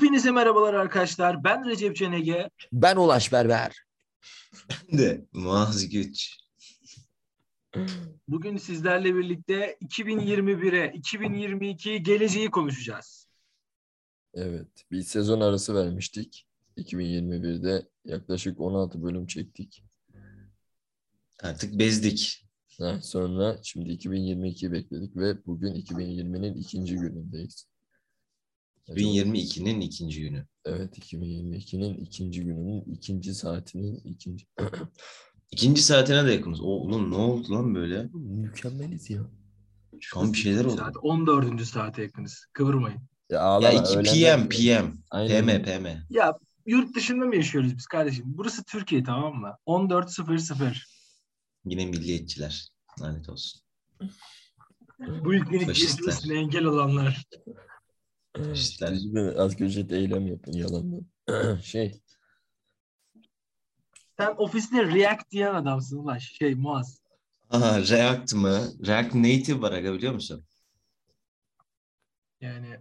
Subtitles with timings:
[0.00, 1.44] Hepinize merhabalar arkadaşlar.
[1.44, 2.50] Ben Recep Cenege.
[2.72, 3.76] Ben Ulaş Berber.
[4.92, 6.36] de Muaz Güç.
[8.28, 13.28] Bugün sizlerle birlikte 2021'e, 2022'ye geleceği konuşacağız.
[14.34, 14.68] Evet.
[14.90, 16.46] Bir sezon arası vermiştik.
[16.76, 19.84] 2021'de yaklaşık 16 bölüm çektik.
[21.42, 22.46] Artık bezdik.
[22.78, 27.69] Ha, sonra şimdi 2022'yi bekledik ve bugün 2020'nin ikinci günündeyiz.
[28.90, 30.46] Acaba- 2022'nin ikinci günü.
[30.64, 34.46] Evet 2022'nin ikinci gününün ikinci saatinin ikinci.
[35.52, 36.60] İkinci saatine de yakınız.
[36.60, 38.08] O, oğlum ne oldu lan böyle?
[38.14, 39.22] Mükemmeliz ya.
[40.00, 40.76] Şu an bir şeyler oldu.
[40.76, 41.66] Saat 14.
[41.66, 42.46] saate yakınız.
[42.52, 43.00] Kıvırmayın.
[43.30, 44.98] Ya, ağlama, Ya 2 öğlenler- PM PM.
[45.10, 45.46] Aynen.
[45.46, 45.86] PM PM.
[46.10, 48.24] Ya yurt dışında mı yaşıyoruz biz kardeşim?
[48.26, 49.56] Burası Türkiye tamam mı?
[49.66, 50.84] 14.00.
[51.64, 52.68] Yine milliyetçiler.
[53.00, 53.60] Lanet olsun.
[55.24, 57.24] Bu ülkenin gelişmesine engel olanlar.
[58.38, 61.06] Lütfen asgari ücret eylem yapın yalandan.
[61.62, 62.00] şey
[64.20, 66.32] Sen ofiste React diyen adamsın Ulaş.
[66.32, 67.00] Şey Muaz.
[67.50, 68.60] Aha, React mı?
[68.86, 70.44] React Native var aga biliyor musun?
[72.40, 72.80] Yani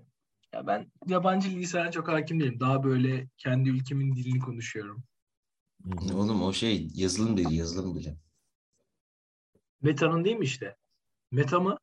[0.53, 2.59] ya ben yabancı lisana çok hakim değilim.
[2.59, 5.03] Daha böyle kendi ülkemin dilini konuşuyorum.
[6.13, 8.17] Oğlum o şey yazılım dili yazılım dili.
[9.81, 10.75] Meta'nın değil mi işte?
[11.31, 11.77] Meta mı?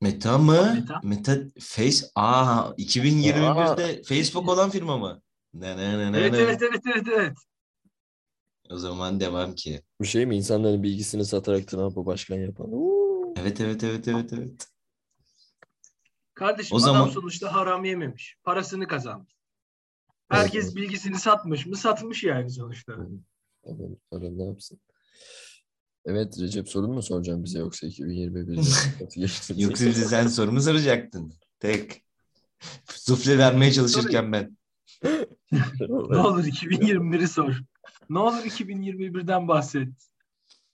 [0.00, 0.72] Meta mı?
[0.74, 1.00] Meta.
[1.04, 2.06] Meta Face.
[2.14, 5.22] Aa 2021'de Facebook olan firma mı?
[5.54, 6.38] Ne ne ne ne Evet ne.
[6.38, 7.36] evet evet evet evet.
[8.70, 9.82] O zaman devam ki.
[10.00, 12.66] Bu şey mi insanların bilgisini satarak Trump'ı başkan yapan?
[12.72, 13.34] Oo.
[13.36, 14.68] Evet evet evet evet evet.
[16.34, 18.36] Kardeşim O adam zaman- sonuçta haram yememiş.
[18.44, 19.34] Parasını kazanmış.
[20.28, 20.76] Herkes Evet.
[20.76, 21.76] bilgisini satmış mı?
[21.76, 22.92] Satmış yani sonuçta.
[23.64, 24.80] Adam para ne yapsın?
[26.06, 29.54] Evet Recep sorun mu soracağım bize yoksa 2021'de nasıl geçti?
[29.56, 31.32] Yoksa bize sen soru mu soracaktın?
[31.60, 32.04] Tek.
[32.90, 34.56] Sufle vermeye çalışırken ben.
[35.80, 37.60] Ne olur 2021'i sor.
[38.10, 39.88] Ne olur 2021'den bahset.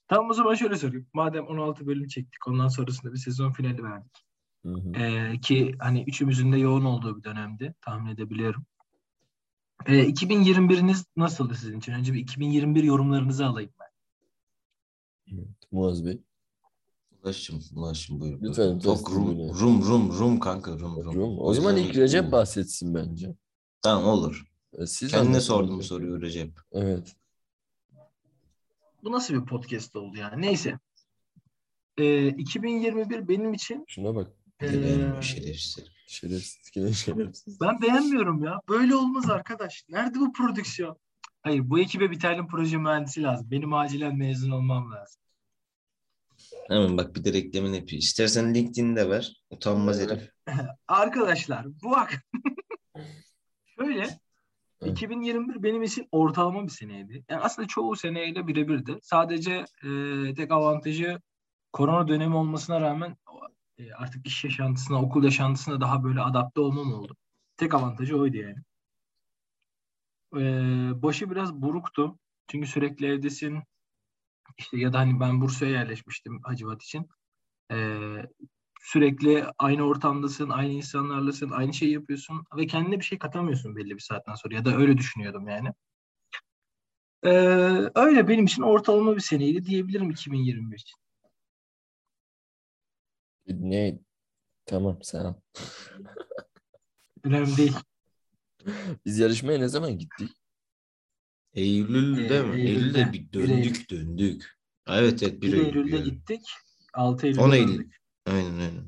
[0.07, 1.07] Tamam o zaman şöyle sorayım.
[1.13, 4.11] Madem 16 bölüm çektik ondan sonrasında bir sezon finali verdik.
[4.65, 5.03] Hı hı.
[5.03, 7.75] Ee, ki hani üçümüzün de yoğun olduğu bir dönemdi.
[7.81, 8.65] Tahmin edebiliyorum.
[9.85, 11.93] Ee, 2021'iniz nasıldı sizin için?
[11.93, 13.71] Önce bir 2021 yorumlarınızı alayım
[15.71, 16.21] Muaz Bey.
[17.23, 18.41] Ulaşım, ulaşım buyur.
[18.41, 21.15] Lütfen, Çok rum, rum, rum, rum kanka rum, rum.
[21.15, 21.39] Rum.
[21.39, 22.31] O zaman ilk Recep rum.
[22.31, 23.35] bahsetsin bence.
[23.81, 24.45] Tamam olur.
[24.73, 26.59] E, Siz Kendine sordum bu soruyu Recep.
[26.71, 27.15] Evet.
[29.03, 30.41] Bu nasıl bir podcast oldu yani?
[30.41, 30.79] Neyse.
[31.97, 34.31] Ee, 2021 benim için Şuna bak.
[34.61, 34.67] Ee,
[35.21, 35.85] şerefsiz.
[36.07, 37.61] Şerefsiz.
[37.61, 38.61] ben beğenmiyorum ya.
[38.69, 39.85] Böyle olmaz arkadaş.
[39.89, 40.97] Nerede bu prodüksiyon?
[41.41, 43.51] Hayır bu ekibe bir tane proje mühendisi lazım.
[43.51, 45.21] Benim acilen mezun olmam lazım.
[46.67, 48.01] Hemen bak bir de reklamını yapıyor.
[48.01, 49.43] İstersen LinkedIn'i de ver.
[49.49, 50.29] Utanmaz herif.
[50.87, 52.23] Arkadaşlar bu ak
[53.79, 54.07] şöyle
[54.81, 54.91] Evet.
[54.91, 57.23] 2021 benim için ortalama bir seneydi.
[57.29, 58.99] Yani aslında çoğu seneyle birebirdi.
[59.01, 61.19] Sadece e, tek avantajı
[61.73, 63.17] korona dönemi olmasına rağmen
[63.77, 67.15] e, artık iş yaşantısına, okul yaşantısına daha böyle adapte olmam oldu.
[67.57, 68.55] Tek avantajı oydu yani.
[71.01, 72.19] Başı biraz buruktu.
[72.47, 73.59] Çünkü sürekli evdesin.
[74.57, 77.09] İşte ya da hani ben Bursa'ya yerleşmiştim Hacivat için.
[77.71, 77.97] E,
[78.81, 83.99] sürekli aynı ortamdasın, aynı insanlarlasın, aynı şeyi yapıyorsun ve kendine bir şey katamıyorsun belli bir
[83.99, 85.69] saatten sonra ya da öyle düşünüyordum yani.
[87.23, 87.29] Ee,
[87.95, 90.99] öyle benim için ortalama bir seneydi diyebilirim 2021 için.
[93.47, 93.99] Ne?
[94.65, 95.33] Tamam sağ ol.
[97.23, 97.75] Önemli değil.
[99.05, 100.29] Biz yarışmaya ne zaman gittik?
[101.53, 102.55] Eylül'de mi?
[102.61, 102.69] Eylül'de.
[102.69, 104.57] Eylül'de bir döndük döndük.
[104.87, 105.65] Evet evet 1 bir Eylül.
[105.65, 106.03] Eylül'de yani.
[106.05, 106.41] gittik.
[106.93, 107.67] 6 Eylül'de 10 Eylül.
[107.67, 107.95] döndük.
[108.25, 108.85] Aynen aynen.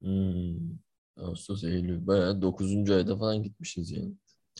[0.00, 0.78] Hmm.
[1.16, 2.06] Ağustos, Eylül.
[2.06, 2.90] Bayağı 9.
[2.90, 4.12] ayda falan gitmişiz yani.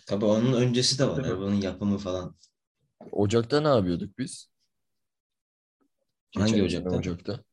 [0.07, 1.17] Tabii onun öncesi de var.
[1.17, 1.27] Tabii.
[1.27, 2.37] Arabanın yapımı falan.
[3.13, 4.51] Ocak'ta ne yapıyorduk biz?
[6.37, 6.97] Hangi Geçen Ocak'ta?
[6.99, 7.45] Ocak'ta.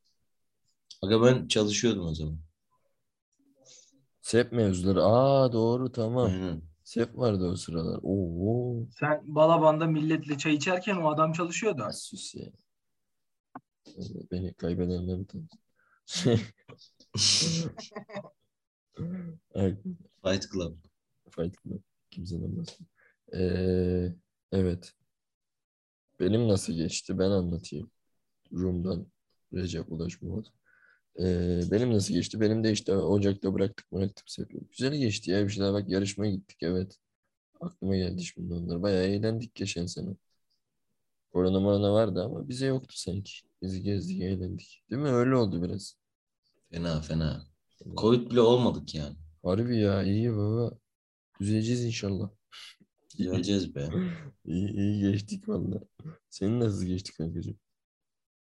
[1.01, 2.39] Aga ben çalışıyordum o zaman.
[4.21, 5.03] SEP mevzuları.
[5.03, 6.25] Aa doğru tamam.
[6.31, 6.62] Aynen.
[6.94, 8.00] SEP vardı o sıralar.
[8.04, 8.88] Oo.
[9.00, 11.88] Sen Balaban'da milletle çay içerken o adam çalışıyordu.
[11.94, 12.51] Sus ya.
[14.31, 15.48] Beni kaybedenleri tanı.
[19.56, 19.78] Ay,
[20.25, 20.78] Fight Club.
[21.30, 21.81] Fight Club.
[22.12, 22.92] Kimseden bahsetmiyor.
[23.34, 24.16] Ee,
[24.51, 24.94] evet.
[26.19, 27.92] Benim nasıl geçti ben anlatayım.
[28.51, 29.07] Rum'dan
[29.54, 30.45] Recep Ulaş Murat.
[31.19, 32.42] Ee, benim nasıl geçti?
[32.42, 34.60] Benim de işte Ocak'ta bıraktık bıraktık SEP'i.
[34.71, 35.45] Güzel geçti ya.
[35.45, 36.98] Bir şeyler bak yarışmaya gittik evet.
[37.62, 38.81] Aklıma geldi şimdi onlar.
[38.81, 40.15] Bayağı eğlendik geçen sene.
[41.33, 43.31] Korona morona vardı ama bize yoktu sanki.
[43.62, 44.83] Bizi gezdik, eğlendik.
[44.92, 45.10] Değil mi?
[45.10, 45.95] Öyle oldu biraz.
[46.71, 47.48] Fena fena.
[47.98, 49.16] Covid bile olmadık yani.
[49.44, 50.77] Harbi ya iyi baba.
[51.39, 52.30] Düzeleceğiz inşallah.
[53.18, 53.89] Geleceğiz be.
[54.45, 55.81] İyi, iyi geçtik valla.
[56.30, 57.59] Senin nasıl geçti kankacığım?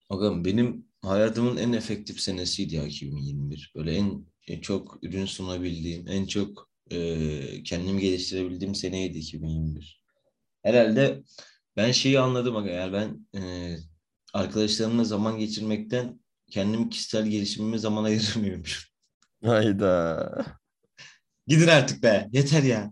[0.09, 3.73] Bakalım benim hayatımın en efektif senesiydi ya 2021.
[3.75, 4.25] Böyle en,
[4.61, 10.03] çok ürün sunabildiğim, en çok e, kendimi geliştirebildiğim seneydi 2021.
[10.63, 11.23] Herhalde
[11.77, 12.69] ben şeyi anladım aga.
[12.69, 13.75] Yani ben e,
[14.33, 16.19] arkadaşlarımla zaman geçirmekten
[16.51, 18.93] kendim kişisel gelişimime zaman ayıramıyormuşum.
[19.45, 20.45] Hayda.
[21.47, 22.29] Gidin artık be.
[22.31, 22.91] Yeter ya.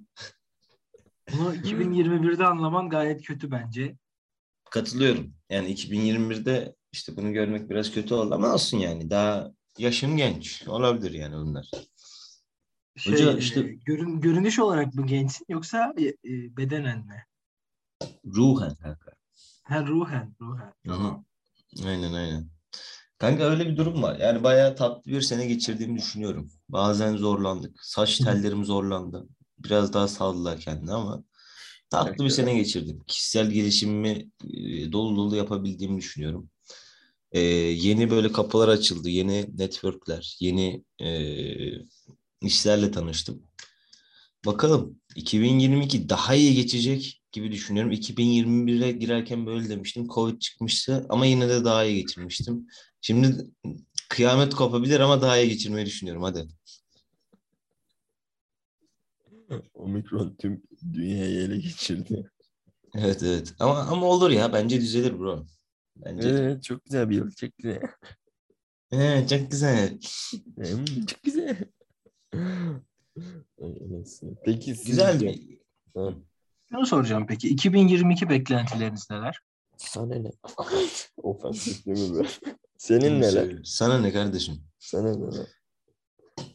[1.34, 3.96] Bunu 2021'de anlaman gayet kötü bence.
[4.72, 5.34] Katılıyorum.
[5.50, 9.10] Yani 2021'de işte bunu görmek biraz kötü oldu ama olsun yani.
[9.10, 10.68] Daha yaşım genç.
[10.68, 11.70] Olabilir yani bunlar.
[12.98, 17.26] Şey, Hoca e, işte- görün, görünüş olarak mı gençsin yoksa e, e, bedenen mi?
[18.26, 19.12] Ruhen kanka.
[19.64, 20.74] Ha ruhen, ruhen.
[20.88, 21.16] Hı.
[21.86, 22.50] Aynen aynen.
[23.18, 24.20] Kanka öyle bir durum var.
[24.20, 26.52] Yani bayağı tatlı bir sene geçirdiğimi düşünüyorum.
[26.70, 27.86] Bazen zorlandık.
[27.86, 29.28] Saç tellerim zorlandı.
[29.58, 31.24] Biraz daha saldılar kendini ama
[31.90, 33.04] tatlı bir sene geçirdim.
[33.08, 36.50] Kişisel gelişimimi e, dolu dolu yapabildiğimi düşünüyorum.
[37.32, 39.10] Ee, yeni böyle kapılar açıldı.
[39.10, 41.10] Yeni networkler, yeni e,
[42.42, 43.44] işlerle tanıştım.
[44.46, 47.92] Bakalım 2022 daha iyi geçecek gibi düşünüyorum.
[47.92, 50.08] 2021'e girerken böyle demiştim.
[50.08, 52.68] Covid çıkmıştı ama yine de daha iyi geçirmiştim.
[53.02, 53.52] Şimdi
[54.10, 56.24] kıyamet kopabilir ama daha iyi geçirmeyi düşünüyorum.
[56.24, 56.48] Hadi.
[59.74, 60.64] Omikron tüm
[60.94, 62.32] dünyayı ele geçirdi.
[62.96, 63.54] Evet evet.
[63.60, 64.54] Ama ama olur ya.
[64.54, 65.46] Bence düzelir bro.
[66.06, 66.30] Bence.
[66.30, 67.32] Evet çok güzel bir yıl.
[67.32, 67.82] Çok güzel.
[68.92, 70.00] Evet, çok güzel.
[70.56, 71.58] Hmm, çok güzel.
[73.62, 74.36] Ay, anasını.
[74.46, 75.62] Peki Güzel sizce- bir
[75.96, 76.14] Ha,
[76.72, 77.50] Şunu soracağım peki.
[77.50, 79.40] 2022 beklentileriniz neler?
[79.78, 80.32] sana ne?
[81.18, 82.28] Ofensif değil mi be?
[82.78, 83.62] Senin neler?
[83.64, 84.56] Sana ne kardeşim?
[84.80, 85.48] Sana neler?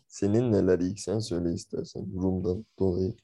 [0.08, 3.14] Senin neler ilk sen söyle istersen Rum'dan dolayı.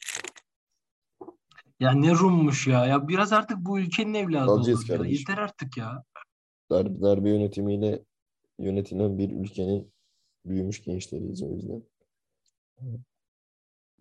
[1.82, 2.86] Ya ne Rum'muş ya.
[2.86, 4.96] Ya biraz artık bu ülkenin evladı Alacağız olduk ya.
[4.96, 5.18] kardeşim.
[5.18, 6.04] Yeter artık ya.
[6.70, 8.04] Darbe, darbe yönetimiyle
[8.58, 9.92] yönetilen bir ülkenin
[10.46, 11.82] büyümüş gençleriyiz o yüzden.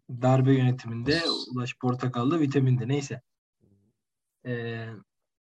[0.09, 3.21] Darbe yönetiminde Ulaş Portakal'da vitaminde neyse.
[4.45, 4.87] Ee,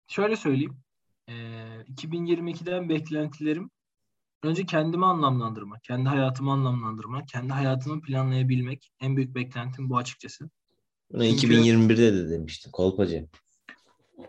[0.07, 0.77] şöyle söyleyeyim.
[1.29, 1.33] Ee,
[1.87, 3.69] 2022'den beklentilerim
[4.43, 8.91] önce kendimi anlamlandırmak, kendi hayatımı anlamlandırmak, kendi hayatımı planlayabilmek.
[8.99, 10.49] En büyük beklentim bu açıkçası.
[11.13, 12.71] Bunu Çünkü- 2021'de de demiştim.
[12.71, 13.27] Kolpacı.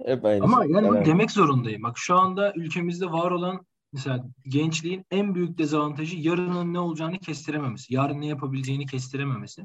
[0.05, 0.73] Hep aynı Ama şey.
[0.73, 1.83] yani bunu demek zorundayım.
[1.83, 7.95] Bak şu anda ülkemizde var olan mesela gençliğin en büyük dezavantajı yarının ne olacağını kestirememesi.
[7.95, 9.63] Yarın ne yapabileceğini kestirememesi.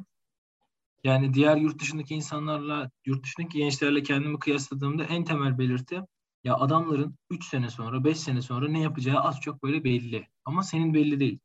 [1.03, 6.01] Yani diğer yurt dışındaki insanlarla, yurt dışındaki gençlerle kendimi kıyasladığımda en temel belirti
[6.43, 10.27] ya adamların 3 sene sonra, 5 sene sonra ne yapacağı az çok böyle belli.
[10.45, 11.39] Ama senin belli değil.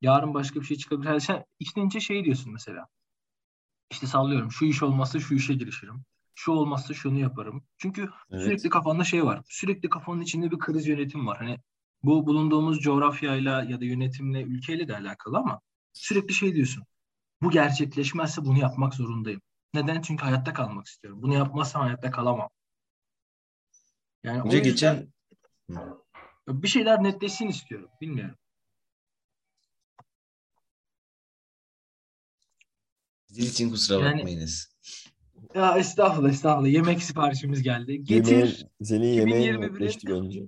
[0.00, 1.08] Yarın başka bir şey çıkabilir.
[1.08, 2.86] Yani sen içten içe şey diyorsun mesela.
[3.90, 6.04] İşte sallıyorum şu iş olmazsa şu işe girişirim.
[6.34, 7.64] Şu olmazsa şunu yaparım.
[7.78, 8.42] Çünkü Evet.
[8.44, 9.42] Sürekli kafanda şey var.
[9.48, 11.38] Sürekli kafanın içinde bir kriz yönetim var.
[11.38, 11.58] Hani
[12.02, 15.60] bu bulunduğumuz coğrafyayla ya da yönetimle, ülkeyle de alakalı ama
[15.92, 16.84] sürekli şey diyorsun.
[17.42, 19.40] Bu gerçekleşmezse bunu yapmak zorundayım.
[19.74, 20.02] Neden?
[20.02, 21.22] Çünkü hayatta kalmak istiyorum.
[21.22, 22.48] Bunu yapmazsam hayatta kalamam.
[24.22, 25.12] Yani o Önce yüzden geçen
[26.48, 27.88] bir şeyler netleşsin istiyorum.
[28.00, 28.34] Bilmiyorum.
[33.30, 34.70] Zil için kusura Yani- bakmayınız.
[35.54, 36.72] Ya estağfurullah estağfurullah.
[36.72, 38.04] Yemek siparişimiz geldi.
[38.04, 38.66] Getir.
[38.82, 40.40] Senin yemeğin 2021'in netleşti bence.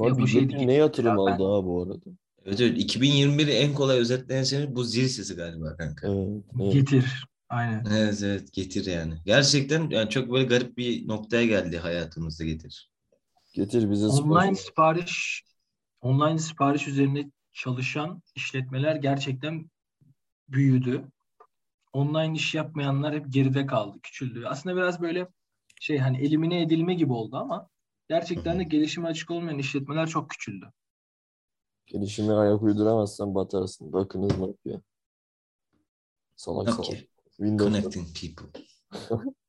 [0.00, 0.66] Ya bu şey Getir değil.
[0.66, 2.10] ne yatırım Ya ben- aldı ha bu arada?
[2.44, 6.08] Evet evet 2021'i en kolay özetleyen sene bu zil sesi galiba kanka.
[6.08, 6.72] Evet, evet.
[6.72, 7.26] Getir.
[7.48, 7.84] Aynen.
[7.96, 9.14] Evet evet getir yani.
[9.26, 12.90] Gerçekten yani çok böyle garip bir noktaya geldi hayatımızda getir.
[13.54, 15.44] Getir bize Online sipariş
[16.00, 19.70] online sipariş üzerine çalışan işletmeler gerçekten
[20.48, 21.04] büyüdü.
[21.92, 24.46] Online iş yapmayanlar hep geride kaldı, küçüldü.
[24.46, 25.28] Aslında biraz böyle
[25.80, 27.68] şey hani elimine edilme gibi oldu ama
[28.08, 30.72] gerçekten de gelişime açık olmayan işletmeler çok küçüldü.
[31.86, 33.92] Gelişime ayak uyduramazsan batarsın.
[33.92, 34.80] Bakınız ne yapıyor.
[36.36, 36.88] Salak salak.
[36.88, 37.06] Okay.
[37.36, 37.80] Windows'ta.
[37.80, 38.60] Connecting people.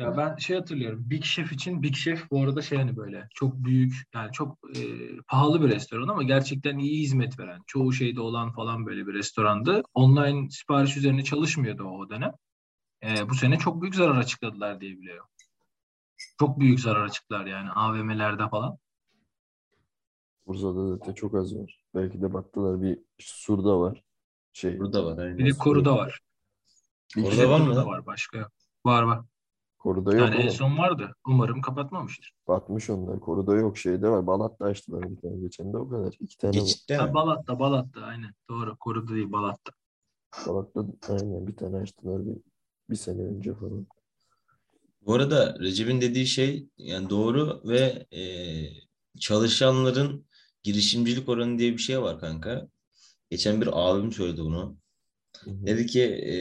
[0.00, 1.10] Ya ben şey hatırlıyorum.
[1.10, 4.82] Big Chef için Big Chef bu arada şey hani böyle çok büyük yani çok e,
[5.28, 9.82] pahalı bir restoran ama gerçekten iyi hizmet veren, çoğu şeyde olan falan böyle bir restorandı.
[9.94, 12.32] Online sipariş üzerine çalışmıyordu o dönem.
[13.02, 15.26] E, bu sene çok büyük zarar açıkladılar diye biliyorum.
[16.38, 18.78] Çok büyük zarar açıklar yani AVM'lerde falan.
[20.46, 21.84] Bursa'da zaten çok az var.
[21.94, 24.02] Belki de baktılar bir Sur'da var.
[24.52, 25.38] Şey, Burada var aynen.
[25.38, 26.20] Bir de Koru'da var.
[27.16, 28.48] bir Orada var mı var başka.
[28.84, 29.20] Var var.
[29.80, 31.14] Koru'da yok Yani en son vardı.
[31.26, 32.32] Umarım kapatmamıştır.
[32.48, 33.20] Batmış onlar.
[33.20, 33.78] Koru'da yok.
[33.78, 34.26] Şeyde var.
[34.26, 36.16] Balat'ta açtılar bir tane geçen de o kadar.
[36.20, 36.60] İki tane var.
[36.60, 37.14] Geçitte Ha, mi?
[37.14, 38.34] Balat'ta, Balat'ta aynen.
[38.48, 38.76] Doğru.
[38.76, 39.72] Koru'da değil, Balat'ta.
[40.30, 42.36] Kavak'ta aynen bir tane açtılar bir,
[42.90, 43.86] bir sene önce falan.
[45.06, 48.22] Bu arada Recep'in dediği şey yani doğru ve e,
[49.20, 50.26] çalışanların
[50.62, 52.68] girişimcilik oranı diye bir şey var kanka.
[53.30, 54.76] Geçen bir abim söyledi bunu.
[55.44, 55.66] Hı hı.
[55.66, 56.34] Dedi ki e,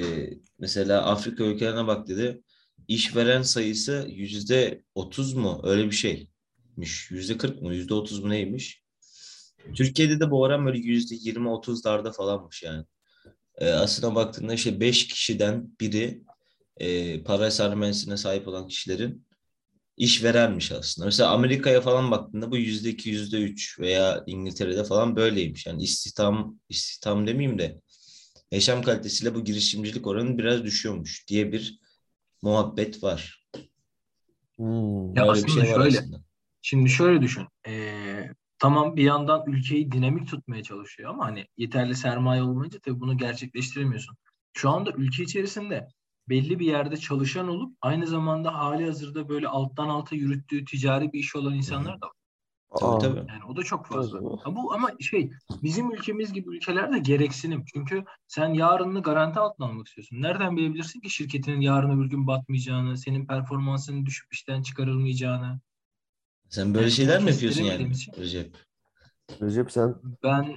[0.60, 2.44] mesela Afrika ülkelerine bak dedi.
[2.90, 5.62] İşveren sayısı yüzde otuz mu?
[5.64, 7.12] Öyle bir şeymiş.
[7.12, 7.76] Yüzde kırk mı?
[7.76, 8.84] Yüzde otuz mu neymiş?
[9.76, 12.86] Türkiye'de de bu oran böyle yüzde yirmi otuzlarda falanmış yani.
[13.58, 16.24] E, aslına baktığında işte beş kişiden biri
[16.78, 19.28] e, para sermayesine sahip olan kişilerin
[19.98, 21.06] işverenmiş aslında.
[21.06, 25.66] Mesela Amerika'ya falan baktığında bu yüzde iki, yüzde üç veya İngiltere'de falan böyleymiş.
[25.66, 27.82] Yani istihdam, istihdam demeyeyim de
[28.52, 31.80] yaşam kalitesiyle bu girişimcilik oranı biraz düşüyormuş diye bir
[32.42, 33.46] muhabbet var.
[34.58, 35.16] Hmm.
[35.16, 36.00] Ya aslında şey var şöyle.
[36.00, 36.24] aslında.
[36.62, 37.48] Şimdi şöyle düşün.
[37.68, 38.30] Ee,
[38.60, 44.16] tamam bir yandan ülkeyi dinamik tutmaya çalışıyor ama hani yeterli sermaye olmayınca tabii bunu gerçekleştiremiyorsun.
[44.54, 45.88] Şu anda ülke içerisinde
[46.30, 51.20] belli bir yerde çalışan olup aynı zamanda hali hazırda böyle alttan alta yürüttüğü ticari bir
[51.20, 52.14] iş olan insanlar da var.
[52.80, 53.18] Tabii Aa, tabii.
[53.18, 54.20] Yani o da çok fazla.
[54.20, 54.42] Tabii.
[54.44, 55.32] Ha bu ama şey
[55.64, 57.64] bizim ülkemiz gibi ülkelerde gereksinim.
[57.74, 60.22] Çünkü sen yarını garanti altına almak istiyorsun.
[60.22, 65.60] Nereden bilebilirsin ki şirketinin yarın öbür gün batmayacağını, senin performansının düşüp işten çıkarılmayacağını?
[66.50, 68.14] Sen böyle Yani şeyler mi yapıyorsun yani için.
[68.18, 68.58] Recep?
[69.42, 70.56] Recep sen Ben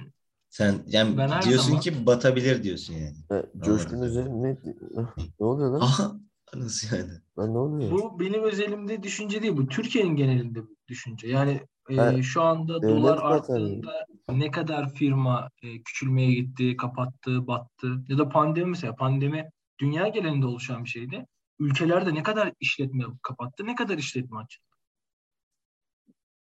[0.49, 3.15] Sen yani Ben diyorsun zaman- ki batabilir diyorsun yani.
[3.31, 4.57] e, Coşkun üzerine ne,
[5.39, 5.79] ne oluyor lan?
[5.79, 6.15] Aha
[6.55, 7.11] nasıl yani?
[7.39, 7.91] Lan ne oluyor?
[7.91, 9.67] bu benim özelimde düşünce değil bu.
[9.67, 11.27] Türkiye'nin genelinde bir düşünce.
[11.27, 17.87] Yani e, şu anda devlet dolar arttığında ne kadar firma e, küçülmeye gitti, kapattı, battı
[18.07, 19.49] ya da pandemi mesela pandemi
[19.79, 21.25] dünya genelinde oluşan bir şeydi.
[21.59, 24.63] Ülkelerde ne kadar işletme kapattı, ne kadar işletme açtı.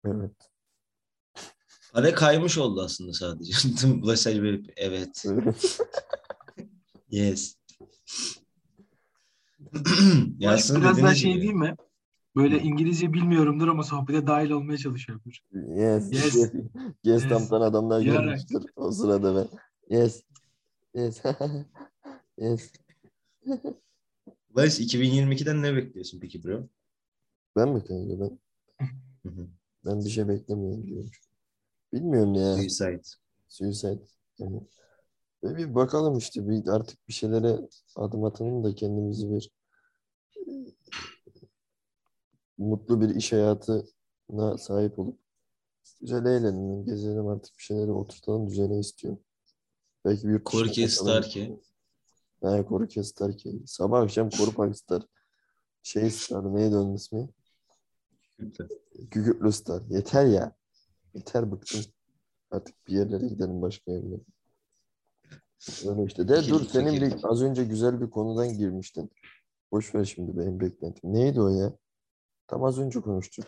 [0.04, 0.32] Evet.
[1.92, 3.52] Para kaymış oldu aslında sadece.
[4.06, 5.24] Mesaj verip evet.
[7.10, 7.56] Yes.
[10.38, 11.42] ya aslında biraz daha şey gibi.
[11.42, 11.76] değil mi?
[12.36, 12.58] Böyle.
[12.58, 15.38] İngilizce bilmiyorumdur ama sohbete dahil olmaya çalışıyordur.
[15.52, 16.12] Yes.
[16.12, 16.34] Yes.
[17.04, 17.24] Yes.
[17.30, 17.52] yes.
[17.52, 18.24] Adamlar Yarak.
[18.24, 18.62] gelmiştir.
[18.76, 19.58] O sırada ben.
[19.96, 20.22] Yes.
[20.94, 21.22] Yes.
[22.38, 22.72] yes.
[24.50, 26.68] Barış 2022'den ne bekliyorsun peki bro?
[27.56, 28.38] Ben mi kanka ben?
[29.22, 29.48] Hı hı.
[29.84, 31.10] Ben bir şey beklemiyorum diyorum.
[31.92, 32.54] Bilmiyorum ya.
[32.54, 33.02] Suicide.
[33.48, 34.02] Suicide.
[34.38, 34.60] Yani.
[35.44, 37.58] Ve bir bakalım işte bir artık bir şeylere
[37.96, 39.50] adım atalım da kendimizi bir
[42.58, 45.18] mutlu bir iş hayatına sahip olup
[46.00, 49.20] güzel eğlenelim, gezelim artık bir şeyleri oturtalım düzene istiyorum.
[50.04, 51.12] Belki bir dışına Korki kaçalım.
[51.12, 51.60] Starkey.
[52.42, 53.62] Ha, Koruke Starkey.
[53.66, 55.02] Sabah akşam Korupak Star.
[55.82, 57.28] Şey Star neydi onun ismi?
[59.14, 59.82] Gugurtlu Star.
[59.88, 60.52] Yeter ya.
[61.14, 61.80] Yeter bıktım.
[62.50, 64.20] Artık bir yerlere gidelim başka yerlere.
[65.86, 66.28] Öyle işte.
[66.28, 69.10] De dur senin bir az önce güzel bir konudan girmiştin.
[69.72, 71.12] Boş ver şimdi benim beklentim.
[71.12, 71.72] Neydi o ya?
[72.48, 73.44] Tam az önce konuştuk.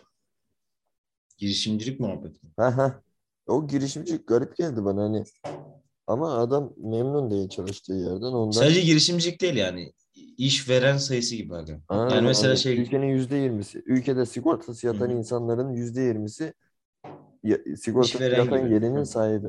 [1.37, 2.39] Girişimcilik muhabbeti.
[2.57, 3.01] Ha ha.
[3.47, 5.23] O girişimci garip geldi bana hani.
[6.07, 8.21] Ama adam memnun değil çalıştığı yerden.
[8.21, 9.93] Ondan Sadece girişimcilik değil yani.
[10.37, 11.79] İşveren sayısı gibi aga.
[11.89, 12.55] Aynen, yani mesela aynen.
[12.55, 13.83] şey Ülkenin yüzde yirmisi.
[13.85, 16.53] Ülkede sigortası yatan Hı insanların yüzde yirmisi
[17.77, 18.73] sigortası yatan gibi.
[18.73, 19.05] yerinin Hı.
[19.05, 19.47] sahibi.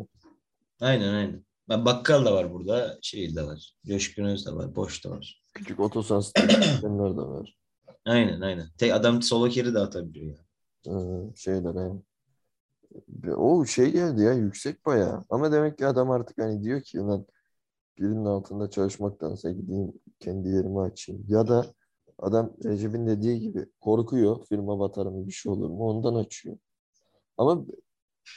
[0.80, 1.45] aynen aynen.
[1.69, 2.99] Ben bakkal da var burada.
[3.02, 3.73] Şey de var.
[3.87, 4.76] Coşkun Öz de var.
[4.76, 5.42] Boş da var.
[5.54, 7.57] Küçük otosans sistemler de var.
[8.11, 8.69] Aynen aynen.
[8.79, 10.45] Tek adam solo carry de atabiliyor ya.
[10.87, 12.02] Ee, şeyler yani.
[13.09, 15.25] Ve O şey geldi ya yüksek bayağı.
[15.31, 17.26] Ama demek ki adam artık hani diyor ki lan
[17.99, 21.25] birinin altında çalışmaktansa gideyim kendi yerimi açayım.
[21.29, 21.67] Ya da
[22.19, 26.59] adam Recep'in dediği gibi korkuyor firma batar mı bir şey olur mu ondan açıyor.
[27.38, 27.64] Ama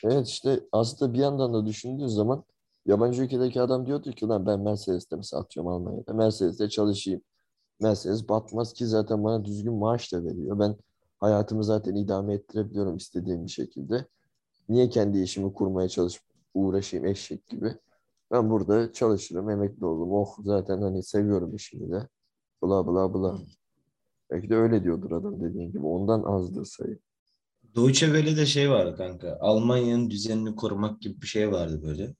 [0.06, 2.44] evet işte aslında bir yandan da düşündüğün zaman
[2.86, 7.22] yabancı ülkedeki adam diyordu ki lan ben Mercedes'te mesela atıyorum Almanya'da Mercedes'te çalışayım.
[7.80, 10.60] Mercedes batmaz ki zaten bana düzgün maaş da veriyor.
[10.60, 10.75] Ben
[11.20, 14.08] hayatımı zaten idame ettirebiliyorum istediğim bir şekilde.
[14.70, 17.75] Niye kendi işimi kurmaya çalışıp uğraşayım eşek gibi?
[18.32, 20.12] Ben burada çalışırım, emekli olurum.
[20.12, 22.08] Oh zaten hani seviyorum işimi de.
[22.63, 23.39] Bla bla bla.
[24.32, 25.86] Belki de öyle diyordur adam dediğin gibi.
[25.86, 27.00] Ondan azdır sayı.
[27.75, 29.38] Deutsche Welle'de şey vardı kanka.
[29.42, 32.15] Almanya'nın düzenini korumak gibi bir şey vardı böyle.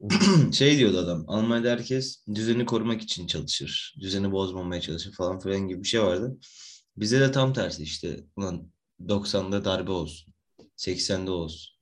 [0.52, 1.24] şey diyordu adam.
[1.28, 3.96] Almanya'da herkes düzeni korumak için çalışır.
[4.00, 6.38] Düzeni bozmamaya çalışır falan filan gibi bir şey vardı.
[6.96, 8.24] Bize de tam tersi işte.
[8.36, 10.34] Ulan 90'da darbe olsun.
[10.76, 11.76] 80'de olsun.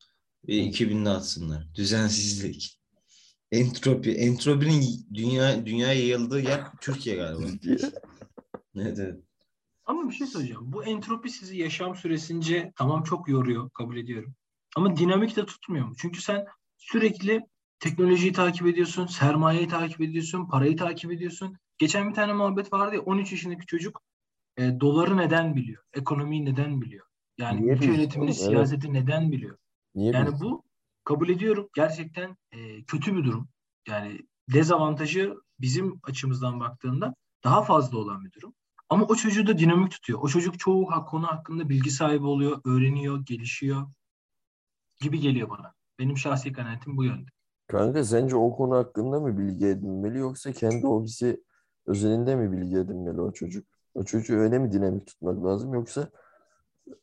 [0.48, 1.68] Ve 2000'de atsınlar.
[1.74, 2.80] Düzensizlik.
[3.52, 4.10] Entropi.
[4.10, 7.46] Entropinin dünya dünyaya yayıldığı yer Türkiye galiba.
[8.76, 9.20] Evet, evet.
[9.86, 10.72] Ama bir şey söyleyeceğim.
[10.72, 14.34] Bu entropi sizi yaşam süresince tamam çok yoruyor, kabul ediyorum.
[14.76, 15.94] Ama dinamik de tutmuyor mu?
[15.98, 16.44] Çünkü sen
[16.76, 17.40] sürekli
[17.84, 21.56] teknolojiyi takip ediyorsun, sermayeyi takip ediyorsun, parayı takip ediyorsun.
[21.78, 24.02] Geçen bir tane muhabbet vardı ya 13 yaşındaki çocuk
[24.56, 25.82] e, doları neden biliyor?
[25.92, 27.06] Ekonomiyi neden biliyor?
[27.38, 28.30] Yani Niye ülke yönetimini?
[28.30, 28.40] Evet.
[28.40, 29.58] siyaseti neden biliyor?
[29.94, 30.50] Niye Yani bilsin?
[30.50, 30.62] bu
[31.04, 33.48] kabul ediyorum gerçekten e, kötü bir durum.
[33.88, 34.20] Yani
[34.52, 37.14] dezavantajı bizim açımızdan baktığında
[37.44, 38.54] daha fazla olan bir durum.
[38.88, 40.18] Ama o çocuğu da dinamik tutuyor.
[40.22, 43.86] O çocuk çoğu konu hakkında bilgi sahibi oluyor, öğreniyor, gelişiyor
[45.00, 45.74] gibi geliyor bana.
[45.98, 47.34] Benim şahsi kanaatim bu yönde.
[47.66, 51.44] Kanka sence o konu hakkında mı bilgi edinmeli yoksa kendi hobisi
[51.86, 53.66] özelinde mi bilgi edinmeli o çocuk?
[53.94, 56.08] O çocuğu öyle mi dinamik tutmak lazım yoksa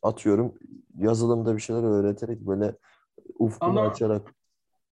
[0.02, 0.54] atıyorum
[0.98, 2.76] yazılımda bir şeyler öğreterek böyle
[3.38, 4.34] ufkunu Ama- açarak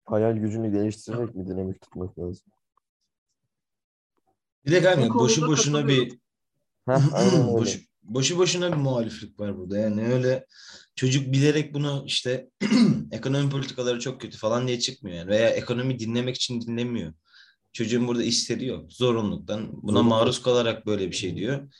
[0.04, 2.46] hayal gücünü geliştirerek mi dinamik tutmak lazım?
[4.66, 6.18] Bir de kanka boşu boşuna bir
[6.87, 7.00] Heh,
[7.52, 9.78] boşu, boşu boşuna bir muhaliflik var burada.
[9.78, 10.46] Yani öyle
[10.94, 12.48] çocuk bilerek bunu işte
[13.12, 15.28] ekonomi politikaları çok kötü falan diye çıkmıyor yani.
[15.28, 17.14] Veya ekonomi dinlemek için dinlemiyor.
[17.72, 18.92] Çocuğun burada istediği yok.
[18.92, 20.04] Zorunluluktan buna Zorunluluk.
[20.04, 21.72] maruz kalarak böyle bir şey diyor.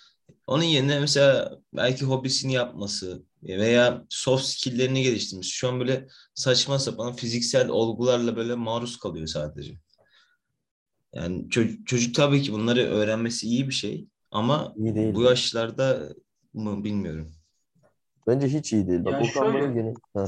[0.47, 5.51] Onun yerine mesela belki hobisini yapması veya soft skill'lerini geliştirmesi.
[5.51, 9.79] Şu an böyle saçma sapan fiziksel olgularla böyle maruz kalıyor sadece.
[11.15, 14.07] Yani ço- çocuk tabii ki bunları öğrenmesi iyi bir şey
[14.37, 15.15] ama İyi değil.
[15.15, 16.09] bu yaşlarda
[16.55, 17.29] mı bilmiyorum.
[18.27, 19.05] Bence hiç iyi değil.
[19.05, 20.25] Bak Okan şöyle- Bayülgen'in ha.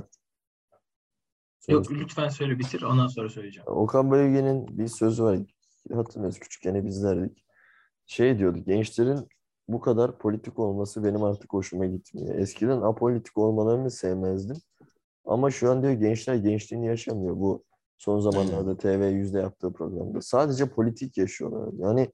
[1.69, 2.00] Yok Söyle.
[2.00, 3.69] lütfen söyle bitir ondan sonra söyleyeceğim.
[3.69, 5.38] Okan Bayülgen'in bir sözü var.
[5.93, 7.45] Hatırlıyoruz küçükken hep izlerdik.
[8.07, 9.29] Şey diyordu gençlerin
[9.69, 12.35] bu kadar politik olması benim artık hoşuma gitmiyor.
[12.38, 14.57] Eskiden apolitik olmalarını sevmezdim.
[15.25, 17.37] Ama şu an diyor gençler gençliğini yaşamıyor.
[17.37, 17.65] Bu
[17.99, 20.21] son zamanlarda TV yüzde yaptığı programda.
[20.21, 21.73] Sadece politik yaşıyorlar.
[21.79, 22.12] Yani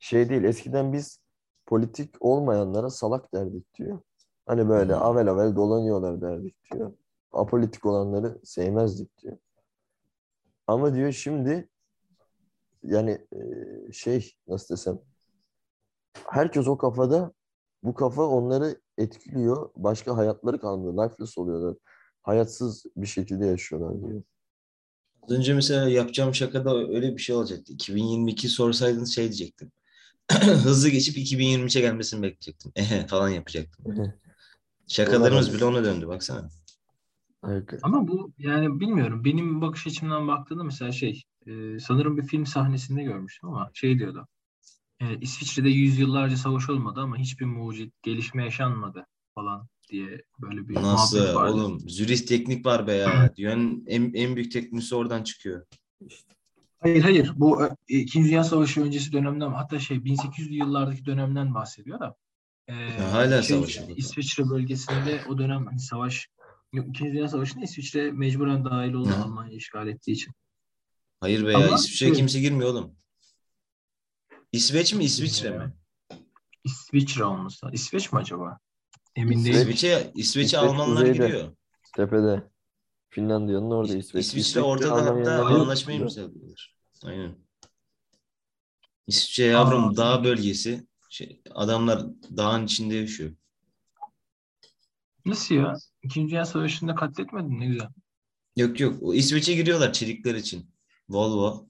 [0.00, 1.20] şey değil eskiden biz
[1.66, 4.00] politik olmayanlara salak derdik diyor.
[4.46, 5.02] Hani böyle Hmm.
[5.02, 6.92] avel avel dolanıyorlar derdik diyor.
[7.32, 9.36] Apolitik olanları sevmezdik diyor.
[10.66, 11.68] Ama diyor şimdi
[12.82, 14.98] yani e, şey nasıl desem
[16.28, 17.32] herkes o kafada
[17.82, 19.70] bu kafa onları etkiliyor.
[19.76, 20.92] Başka hayatları kalmıyor.
[21.08, 21.76] Lifeless oluyorlar.
[22.22, 24.22] Hayatsız bir şekilde yaşıyorlar diyor.
[25.22, 27.72] Az önce mesela yapacağım şakada öyle bir şey olacaktı.
[27.72, 29.72] 2022 sorsaydınız şey diyecektim.
[30.64, 32.72] Hızlı geçip 2023'e gelmesini bekleyecektim.
[32.76, 34.12] Ehe falan yapacaktım.
[34.86, 36.50] Şakalarımız bile ona döndü baksana.
[37.82, 39.24] Ama bu yani bilmiyorum.
[39.24, 44.28] Benim bakış açımdan baktığımda mesela şey e, sanırım bir film sahnesinde görmüştüm ama şey diyordu.
[45.00, 51.34] E, İsviçre'de yüzyıllarca savaş olmadı ama hiçbir mucit gelişme yaşanmadı falan diye böyle bir Nasıl
[51.34, 51.80] oğlum?
[51.80, 53.32] Zürih teknik var be ya.
[53.36, 55.66] Dünyanın en, en büyük teknisi oradan çıkıyor.
[56.80, 57.32] Hayır hayır.
[57.36, 62.14] Bu e, İkinci Dünya Savaşı öncesi dönemden hatta şey 1800'lü yıllardaki dönemden bahsediyor da.
[62.68, 63.80] E, Ya hala şey, savaş.
[63.96, 66.28] İsviçre bölgesinde o dönem hani savaş
[66.72, 69.16] İkinci Dünya Savaşı'nda İsviçre mecburen dahil oldu Hı.
[69.16, 70.32] Almanya işgal ettiği için.
[71.20, 71.74] Hayır be Ama ya.
[71.74, 72.94] İsviçre'ye kimse girmiyor oğlum.
[74.52, 75.72] İsveç mi İsviçre mi?
[76.64, 77.66] İsviçre olması.
[77.66, 77.74] lazım.
[77.74, 78.58] İsveç mi acaba?
[79.16, 79.54] Emin İsveç.
[79.54, 79.60] değilim.
[79.70, 81.26] İsveç'e İsveç'e İsveç Almanlar kuzeyde.
[81.26, 81.56] giriyor.
[81.96, 82.49] Tepede.
[83.10, 84.24] Finlandiya'nın orada İs- İsveç.
[84.26, 86.02] İsviçre İsveç'te ortada Almanya'nın hatta yanında yok anlaşma burada.
[86.02, 86.74] imzalıyorlar.
[87.04, 87.34] Aynen.
[89.06, 89.96] İsviçre yavrum Aa.
[89.96, 90.86] dağ bölgesi.
[91.10, 93.30] Şey, adamlar dağın içinde yaşıyor.
[95.26, 95.74] Nasıl ya?
[96.02, 97.88] İkinci Dünya Savaşı'nda katletmedin ne güzel.
[98.56, 99.02] Yok yok.
[99.02, 100.70] O İsveç'e giriyorlar çelikler için.
[101.08, 101.68] Volvo.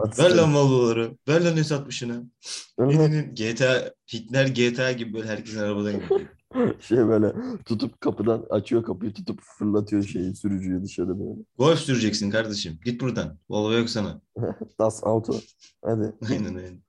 [0.00, 1.16] At- Ver lan Volvo'ları.
[1.28, 2.30] Ver lan S60'ını.
[2.78, 6.37] Birinin GTA, Hitler GTA gibi böyle herkesin arabadan gidiyor.
[6.80, 7.32] Şey böyle
[7.64, 11.40] tutup kapıdan açıyor kapıyı tutup fırlatıyor şeyi sürücüyü dışarı böyle.
[11.58, 12.78] Golf süreceksin kardeşim.
[12.84, 13.38] Git buradan.
[13.50, 14.20] Volvo yok sana.
[14.78, 15.40] Das Auto.
[15.84, 16.12] Hadi.
[16.30, 16.82] Aynen aynen.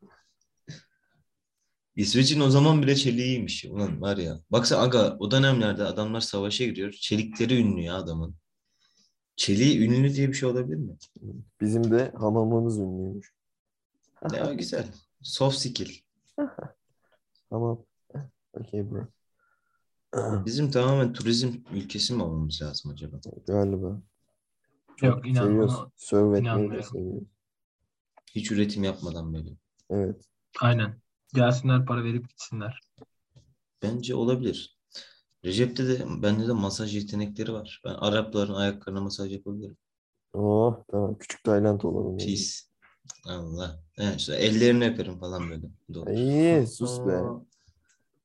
[1.95, 3.65] İsveç'in o zaman bile çeliğiymiş.
[3.65, 4.39] Ulan var ya.
[4.52, 6.91] Baksana aga o dönemlerde adamlar savaşa giriyor.
[6.91, 8.36] Çelikleri ünlü ya adamın.
[9.36, 10.98] Çeliği ünlü diye bir şey olabilir mi?
[11.62, 13.34] Bizim de hamamımız ünlüymüş.
[14.34, 14.88] Ya güzel.
[15.22, 15.89] Soft skill.
[17.50, 17.86] Tamam.
[18.54, 19.08] Okey bro.
[20.45, 23.17] Bizim tamamen turizm ülkesi mi olmamız lazım acaba?
[23.48, 24.02] Galiba.
[25.02, 26.84] Yok inan ona Serve etmeyi de inanmıyorum.
[26.84, 27.28] seviyoruz.
[28.36, 29.50] Hiç üretim yapmadan böyle.
[29.89, 30.22] Evet.
[30.62, 31.02] aynen.
[31.34, 32.80] Gelsinler para verip gitsinler.
[33.84, 34.78] Bence olabilir.
[35.45, 37.82] Recep'te de bende de masaj yetenekleri var.
[37.86, 39.78] Ben Arapların ayaklarına masaj yapabilirim.
[40.34, 41.17] Oh tamam.
[41.17, 42.10] Küçük Tayland olalım.
[42.17, 42.26] yani.
[42.28, 42.69] Pis.
[43.28, 43.80] Allah.
[43.98, 45.65] Evet, işte ellerini öperim falan böyle.
[45.95, 46.08] Olur.
[46.08, 47.12] İyi sus be.
[47.17, 47.41] Aa.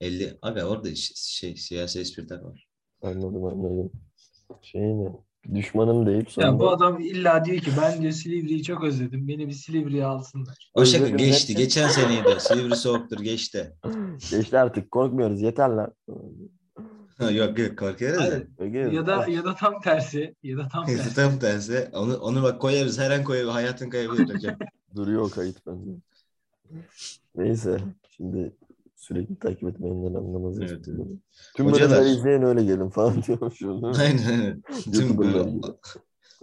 [0.05, 0.39] Elli.
[0.43, 2.69] Abi orada şey siyasi espriler var.
[3.03, 3.93] Anladım anladım.
[4.63, 5.09] Şey ne?
[5.55, 9.29] Düşmanım deyip sonra Ya bu adam illa diyor ki ben diyor Silivri'yi çok özledim.
[9.29, 10.71] Beni bir Silivri'ye alsınlar.
[10.75, 11.49] O şaka Özledim geçti.
[11.49, 12.41] derken- Geçen seneydi.
[12.41, 13.73] Silivri soğuktur geçti.
[14.31, 15.93] geçti artık korkmuyoruz yeter lan.
[17.31, 17.83] yok yok.
[17.83, 18.47] Hayır.
[18.59, 20.35] Öyle Ya da ya da tam tersi.
[20.43, 21.15] Ya da tam tersi.
[21.15, 21.89] Tam tersi.
[21.93, 22.99] Onu, onu bak koyarız.
[22.99, 23.51] Her an koyarız.
[23.55, 24.57] Hayatın kayabilir hocam.
[24.95, 25.91] Duruyor o kayıt bende.
[27.37, 27.79] Neyse.
[28.17, 28.53] Şimdi
[28.97, 30.59] sürekli takip etmeyinden anlamaz.
[30.61, 30.85] Evet.
[31.57, 33.63] Tüm Hocalar- bölümleri izleyin öyle gelin falan diyormuş.
[33.99, 34.63] aynen aynen.
[34.93, 35.45] Tüm böyle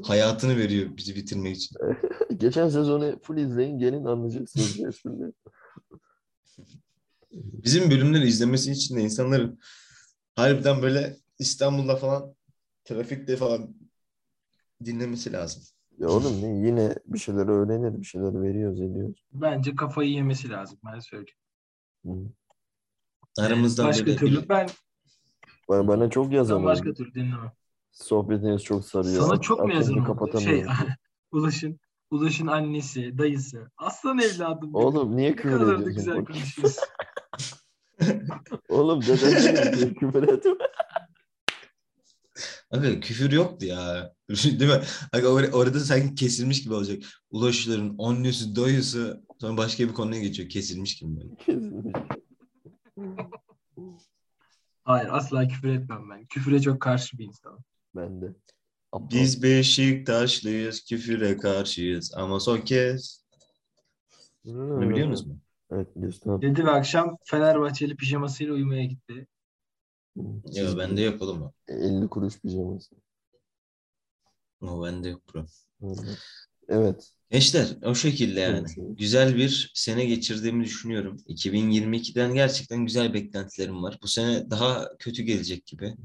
[0.03, 1.77] hayatını veriyor bizi bitirmek için.
[2.37, 4.79] Geçen sezonu full izleyin gelin anlayacaksınız.
[4.79, 5.33] esprileri.
[7.33, 9.59] Bizim bölümleri izlemesi için de insanların
[10.35, 12.35] harbiden böyle İstanbul'da falan
[12.83, 13.75] trafikte falan
[14.85, 15.63] dinlemesi lazım.
[15.99, 19.25] ya oğlum ne, yine bir şeyler öğrenir, bir şeyler veriyoruz, ediyoruz.
[19.33, 20.79] Bence kafayı yemesi lazım.
[20.85, 21.37] Ben söyleyeyim.
[22.05, 22.09] Hı.
[23.39, 24.69] Aramızdan başka türlü ben,
[25.69, 27.51] Bana, bana çok yazan başka türlü dinlemem.
[27.91, 29.21] Sohbetiniz çok sarıyor.
[29.23, 29.73] Sana çok mu
[30.19, 30.39] oldu?
[30.39, 30.65] Şey.
[31.31, 31.79] Ulaş'ın
[32.11, 33.71] Ulaş'ın annesi, dayısı.
[33.77, 34.75] Aslan evladım.
[34.75, 35.95] Oğlum niye Ne küfür kadar da ediyorsun?
[35.95, 36.83] güzel konuşuyorsun.
[38.69, 39.15] Oğlum diye
[39.93, 40.51] küfür etme.
[42.71, 44.13] Abi küfür yoktu ya.
[44.29, 44.81] Değil mi?
[45.11, 47.03] Hani or- orada sanki kesilmiş gibi olacak.
[47.31, 50.49] Ulaşların annesi, dayısı sonra başka bir konuya geçiyor.
[50.49, 51.29] Kesilmiş gibi böyle.
[54.83, 56.25] Hayır asla küfür etmem ben.
[56.25, 57.63] Küfüre çok karşı bir insanım.
[57.95, 58.35] ben de.
[58.91, 59.09] Aptal.
[59.09, 63.25] Biz Beşiktaşlıyız, küfüre karşıyız ama son kez.
[64.45, 65.37] Bunu biliyor musunuz?
[65.71, 66.41] Evet biliyorsun.
[66.41, 69.27] Dedi ve akşam Fenerbahçeli pijamasıyla uyumaya gitti.
[70.45, 71.51] Ya bende yok oğlum o.
[71.67, 72.95] 50 kuruş pijaması.
[74.61, 75.45] O bende yok bro.
[76.67, 77.13] Evet.
[77.31, 78.57] Gençler o şekilde yani.
[78.57, 78.97] Evet.
[78.97, 81.17] Güzel bir sene geçirdiğimi düşünüyorum.
[81.27, 83.99] 2022'den gerçekten güzel beklentilerim var.
[84.03, 85.95] Bu sene daha kötü gelecek gibi.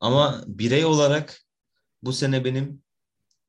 [0.00, 1.40] Ama birey olarak
[2.02, 2.82] bu sene benim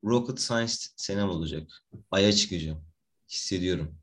[0.04, 1.70] Rocket Science senem olacak.
[2.10, 2.84] Ay'a çıkacağım.
[3.30, 3.94] Hissediyorum.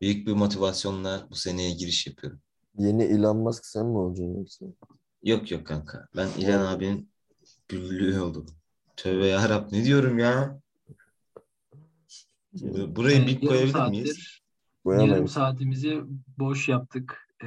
[0.00, 2.40] Büyük bir motivasyonla bu seneye giriş yapıyorum.
[2.78, 4.66] Yeni Elon Musk sen mi olacaksın yoksa?
[5.22, 6.08] Yok yok kanka.
[6.16, 7.10] Ben İlhan abinin
[7.70, 8.46] büllüğü oldum.
[8.96, 10.60] Tövbe yarab ne diyorum ya?
[12.62, 14.40] Ee, bir yarım koyabilir miyiz?
[14.86, 16.02] Yarım saatimizi
[16.38, 17.28] boş yaptık.
[17.44, 17.46] Ee,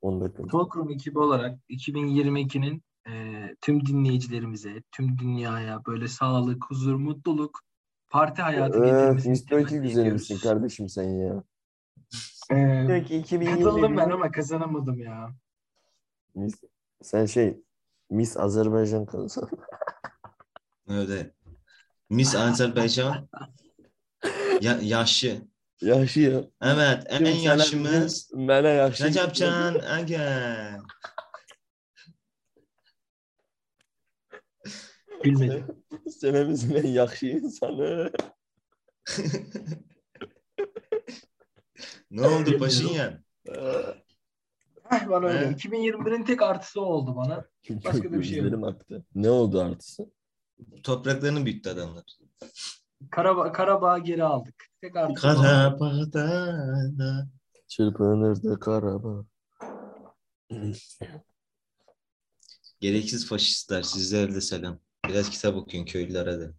[0.00, 0.46] 10 dakika.
[0.46, 3.12] Talkroom ekibi olarak 2022'nin e,
[3.60, 7.60] tüm dinleyicilerimize, tüm dünyaya böyle sağlık, huzur, mutluluk,
[8.10, 10.30] parti hayatı Öf, getirmesini temenni güzel ediyoruz.
[10.30, 11.42] misin kardeşim sen ya?
[12.50, 13.64] Ee, Peki 2021.
[13.64, 15.30] katıldım ben ama kazanamadım ya.
[16.34, 16.54] Miss,
[17.02, 17.62] sen şey
[18.10, 19.48] Miss Azerbaycan kadısı.
[20.88, 21.34] Öyle.
[22.10, 23.28] Miss Azerbaycan
[24.60, 25.52] ya, yaşlı.
[25.82, 26.44] Yaşı ya.
[26.62, 29.04] Evet en sana yaşımız Bana yaşlı.
[29.04, 30.80] Recepcan Aga.
[35.24, 35.84] Gülmedim.
[36.20, 38.12] Senemizin en yakşı insanı.
[42.10, 43.24] ne oldu Paşinyan?
[44.92, 45.46] Heh, bana öyle.
[45.50, 45.52] He.
[45.52, 47.44] 2021'in tek artısı o oldu bana.
[47.70, 48.68] Başka da bir şey yok.
[48.68, 49.04] Aktı.
[49.14, 50.10] Ne oldu artısı?
[50.82, 52.04] Topraklarını büyüttü adamlar.
[53.10, 54.54] Karabağ, Karabağ geri aldık.
[54.80, 55.42] Tek artısı o.
[55.42, 57.28] Karabağ'da.
[57.68, 59.24] Çırpınırdı karaba.
[62.80, 64.78] Gereksiz faşistler sizlere de selam.
[65.08, 66.52] Biraz kitap okuyun köylülere de.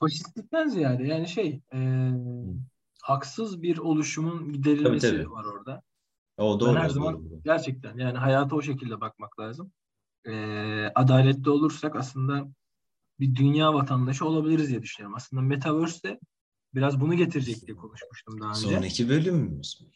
[0.00, 2.10] Faşistlikten ziyade yani şey e,
[3.02, 5.30] haksız bir oluşumun giderilmesi Tabii, tabii.
[5.30, 5.82] var orada.
[6.36, 6.74] O doğru.
[6.74, 7.40] ben her doğru, zaman doğru.
[7.44, 9.72] gerçekten yani hayata o şekilde bakmak lazım.
[10.24, 10.32] E,
[10.94, 12.48] adaletli olursak aslında
[13.20, 15.16] bir dünya vatandaşı olabiliriz diye düşünüyorum.
[15.16, 16.20] Aslında Metaverse de
[16.74, 18.60] biraz bunu getirecek diye konuşmuştum daha önce.
[18.60, 19.88] Sonraki bölümümüz mü?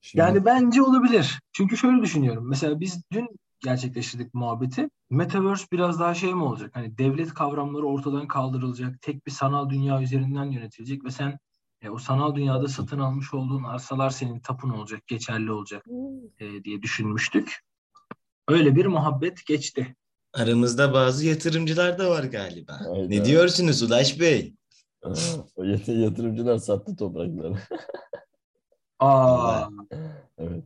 [0.00, 1.40] Şimdi Yani bence olabilir.
[1.52, 2.48] Çünkü şöyle düşünüyorum.
[2.48, 3.28] Mesela biz dün
[3.64, 4.90] gerçekleştirdik muhabbeti.
[5.10, 6.70] Metaverse biraz daha şey mi olacak?
[6.74, 9.02] Hani devlet kavramları ortadan kaldırılacak.
[9.02, 11.38] Tek bir sanal dünya üzerinden yönetilecek ve sen
[11.82, 15.86] e, o sanal dünyada satın almış olduğun arsalar senin tapun olacak, geçerli olacak
[16.38, 17.60] e, diye düşünmüştük.
[18.48, 19.96] Öyle bir muhabbet geçti.
[20.32, 22.80] Aramızda bazı yatırımcılar da var galiba.
[22.80, 23.08] Hayda.
[23.08, 24.54] Ne diyorsunuz Ulaş Bey?
[25.56, 27.54] O yat- yatırımcılar sattı toprakları.
[28.98, 29.68] Aa,
[30.38, 30.64] evet.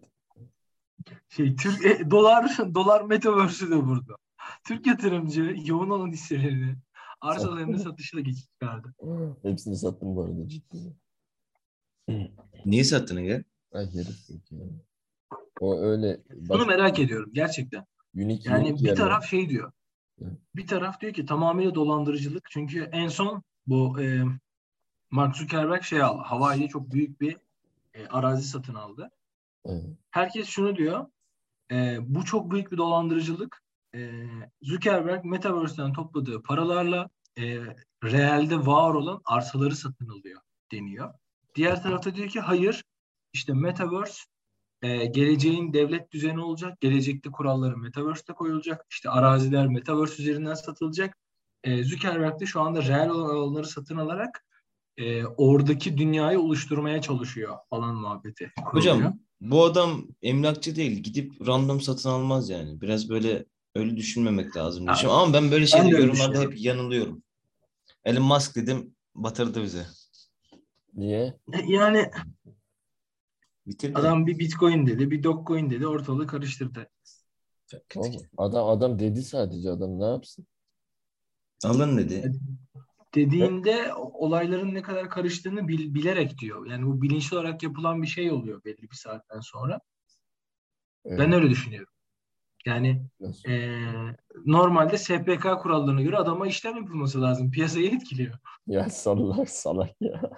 [1.28, 4.16] şey Türk e, dolar dolar metaverse'ü de burada.
[4.66, 6.76] Türk yatırımcı yoğun olan hisselerini
[7.20, 8.94] arsalarını satışla geçit çıkardı.
[9.42, 10.96] Hepsini sattım bu arada ciddi.
[12.66, 13.44] Niye sattın Ege?
[13.72, 14.58] Ay herif ya.
[15.60, 17.86] O öyle Bunu bak, merak ediyorum gerçekten.
[18.14, 18.96] Unik Yani unik bir yerler.
[18.96, 19.72] taraf şey diyor.
[20.22, 20.32] Evet.
[20.56, 22.48] Bir taraf diyor ki tamamıyla dolandırıcılık.
[22.50, 24.24] Çünkü en son bu e,
[25.10, 26.22] Mark Zuckerberg şey aldı.
[26.24, 27.36] Hawaii'de çok büyük bir
[27.94, 29.10] e, arazi satın aldı.
[29.64, 29.84] Evet.
[30.10, 31.06] Herkes şunu diyor.
[31.72, 33.62] e, bu çok büyük bir dolandırıcılık.
[33.94, 34.10] E,
[34.62, 37.58] Zuckerberg Metaverse'den topladığı paralarla e,
[38.04, 40.40] realde var olan arsaları satın alıyor
[40.72, 41.14] deniyor.
[41.54, 42.84] Diğer tarafta diyor ki hayır
[43.32, 44.22] işte Metaverse
[44.82, 46.80] e, geleceğin devlet düzeni olacak.
[46.80, 48.86] Gelecekte kuralları Metaverse'te koyulacak.
[48.90, 51.18] İşte araziler Metaverse üzerinden satılacak.
[51.64, 54.44] E, Zuckerberg de şu anda reel olan alanları satın alarak
[54.96, 58.52] e, oradaki dünyayı oluşturmaya çalışıyor falan muhabbeti.
[58.64, 58.96] kuruluyor.
[58.96, 61.02] Hocam bu adam emlakçı değil.
[61.02, 62.80] Gidip random satın almaz yani.
[62.80, 64.86] Biraz böyle öyle düşünmemek lazım.
[64.88, 65.22] Düşünüyorum.
[65.22, 67.22] Ama ben böyle ben şeyler de öyle yorumlarda hep yanılıyorum.
[68.04, 69.86] Elon Musk dedim batırdı bize.
[70.94, 71.38] Niye?
[71.52, 72.10] E, yani
[73.66, 73.98] Bitirdi.
[73.98, 76.88] adam bir Bitcoin dedi, bir Dogecoin dedi, ortalığı karıştırdı.
[77.96, 80.46] Oğlum, adam adam dedi sadece adam ne yapsın?
[81.64, 82.32] Alın dedi.
[83.14, 86.66] Dediğinde olayların ne kadar karıştığını bil- bilerek diyor.
[86.66, 89.80] Yani bu bilinçli olarak yapılan bir şey oluyor belli bir saatten sonra.
[91.04, 91.92] Evet, Ben öyle düşünüyorum.
[92.66, 93.48] Yani nasıl?
[93.50, 93.82] e,
[94.46, 97.50] normalde SPK kurallarına göre adama işlem yapılması lazım.
[97.50, 98.34] Piyasayı etkiliyor.
[98.66, 100.30] Ya salak salak ya.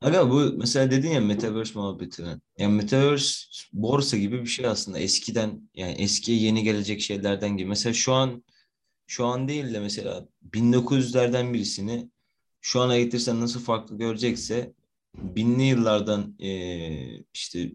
[0.00, 2.28] Aga bu mesela dedin ya Metaverse muhabbetini.
[2.58, 3.38] Yani Metaverse
[3.72, 4.98] borsa gibi bir şey aslında.
[4.98, 7.68] Eskiden yani eskiye yeni gelecek şeylerden gibi.
[7.68, 8.44] Mesela şu an
[9.06, 12.10] şu an değil de mesela 1900'lerden birisini
[12.60, 14.72] şu ana getirsen nasıl farklı görecekse
[15.14, 17.72] binli yıllardan eee, işte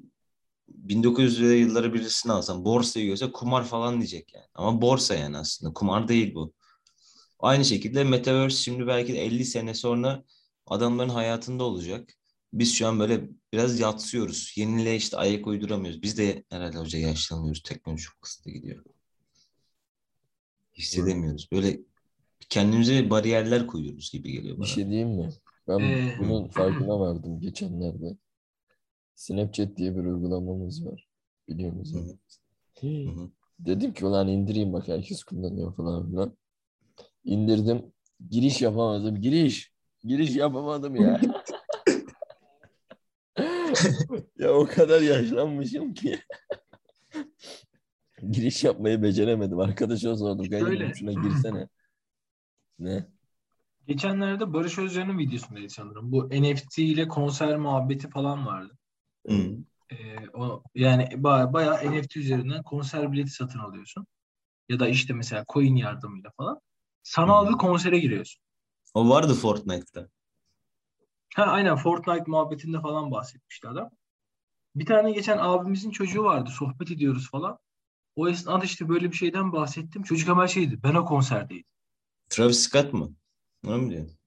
[0.69, 4.45] 1900'lü yılları birisini alsan borsayı görse kumar falan diyecek yani.
[4.55, 6.53] Ama borsa yani aslında kumar değil bu.
[7.39, 10.23] Aynı şekilde Metaverse şimdi belki de 50 sene sonra
[10.67, 12.13] adamların hayatında olacak.
[12.53, 14.53] Biz şu an böyle biraz yatsıyoruz.
[14.57, 16.01] Yeniliğe işte ayak uyduramıyoruz.
[16.01, 17.63] Biz de herhalde hoca yaşlanıyoruz.
[17.63, 18.85] Teknoloji çok hızlı gidiyor.
[20.73, 21.47] Hissedemiyoruz.
[21.51, 21.79] Böyle
[22.49, 24.67] kendimize bariyerler koyuyoruz gibi geliyor Bir bana.
[24.67, 25.29] şey diyeyim mi?
[25.67, 28.17] Ben Ee, bunun farkına vardım geçenlerde.
[29.15, 31.09] Snapchat diye bir uygulamamız var.
[31.49, 32.19] Biliyor musun?
[32.81, 33.29] Hı hı.
[33.59, 36.37] Dedim ki ulan indireyim bak herkes kullanıyor falan filan.
[37.25, 37.83] İndirdim.
[38.29, 39.21] Giriş yapamadım.
[39.21, 39.70] Giriş.
[40.03, 41.21] Giriş yapamadım ya.
[44.37, 46.19] ya o kadar yaşlanmışım ki.
[48.29, 49.59] Giriş yapmayı beceremedim.
[49.59, 50.45] Arkadaşa sordum.
[50.45, 50.93] Şöyle.
[50.93, 51.67] Şuna girsene.
[52.79, 53.07] Ne?
[53.87, 56.11] Geçenlerde Barış Özcan'ın videosundaydı sanırım.
[56.11, 58.77] Bu NFT ile konser muhabbeti falan vardı.
[59.27, 59.57] Hı.
[59.91, 59.95] Ee,
[60.33, 64.07] o yani baya, bayağı NFT üzerinden konser bileti satın alıyorsun.
[64.69, 66.59] Ya da işte mesela coin yardımıyla falan.
[67.03, 68.43] Sanal bir konsere giriyorsun.
[68.93, 70.09] O vardı Fortnite'ta.
[71.35, 73.89] Ha aynen Fortnite muhabbetinde falan bahsetmişti adam.
[74.75, 76.49] Bir tane geçen abimizin çocuğu vardı.
[76.49, 77.59] Sohbet ediyoruz falan.
[78.15, 80.03] O esnada işte böyle bir şeyden bahsettim.
[80.03, 80.83] Çocuk hemen şeydi.
[80.83, 81.65] Ben o konserdeydim.
[82.29, 83.11] Travis Scott mı?
[83.67, 84.17] Onu mu diyorsun?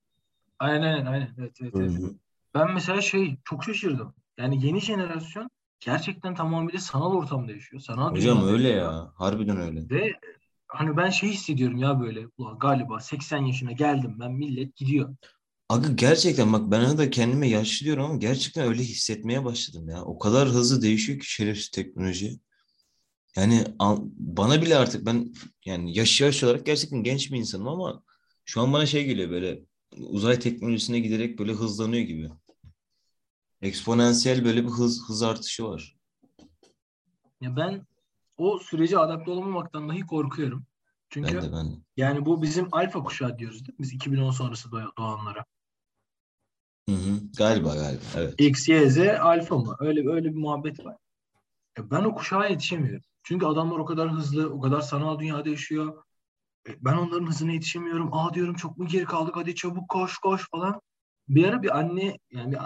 [0.58, 1.34] Aynen aynen aynen.
[1.38, 1.92] Evet, evet, evet.
[1.92, 2.14] hı.
[2.54, 4.14] Ben mesela şey çok şaşırdım.
[4.38, 5.50] Yani yeni jenerasyon
[5.80, 7.82] gerçekten tamamıyla sanal ortamda yaşıyor.
[7.82, 8.92] Sanal Hocam öyle yaşıyor.
[8.92, 9.12] ya.
[9.16, 9.90] Harbiden öyle.
[9.90, 10.12] Ve
[10.74, 15.16] hani ben şey hissediyorum ya böyle ulan galiba 80 yaşına geldim ben millet gidiyor.
[15.68, 20.04] Aga gerçekten bak ben da kendime yaşlı diyorum ama gerçekten öyle hissetmeye başladım ya.
[20.04, 22.38] O kadar hızlı değişiyor ki şerefsiz teknoloji.
[23.36, 23.64] Yani
[24.18, 25.32] bana bile artık ben
[25.64, 28.02] yani yaş yaş olarak gerçekten genç bir insanım ama
[28.44, 29.60] şu an bana şey geliyor böyle
[29.98, 32.30] uzay teknolojisine giderek böyle hızlanıyor gibi.
[33.62, 35.96] Eksponansiyel böyle bir hız hız artışı var.
[37.40, 37.86] Ya ben
[38.36, 40.66] o sürece adapte olamamaktan dahi korkuyorum.
[41.10, 41.76] Çünkü Ben de ben de.
[41.96, 43.82] yani bu bizim alfa kuşağı diyoruz değil mi?
[43.82, 45.44] Biz 2010 sonrası doğ- doğanlara.
[46.88, 47.20] Hı hı.
[47.38, 48.34] Galiba galiba evet.
[48.38, 49.76] X, Y, Z alfa mı?
[49.80, 50.96] Öyle öyle bir muhabbet var.
[51.78, 53.02] Ya ben o kuşağa yetişemiyorum.
[53.22, 56.04] Çünkü adamlar o kadar hızlı, o kadar sanal dünyada yaşıyor.
[56.68, 58.14] E, Ben onların hızına yetişemiyorum.
[58.14, 59.36] Aa diyorum çok mu geri kaldık?
[59.36, 60.80] Hadi çabuk koş koş falan.
[61.28, 62.58] Bir ara bir anne yani bir,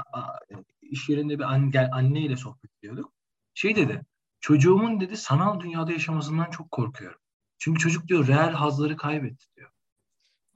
[0.82, 3.12] iş yerinde bir anne, anneyle sohbet ediyorduk.
[3.54, 4.02] Şey dedi.
[4.40, 7.20] Çocuğumun dedi sanal dünyada yaşamasından çok korkuyorum.
[7.58, 9.70] Çünkü çocuk diyor reel hazları kaybetti diyor.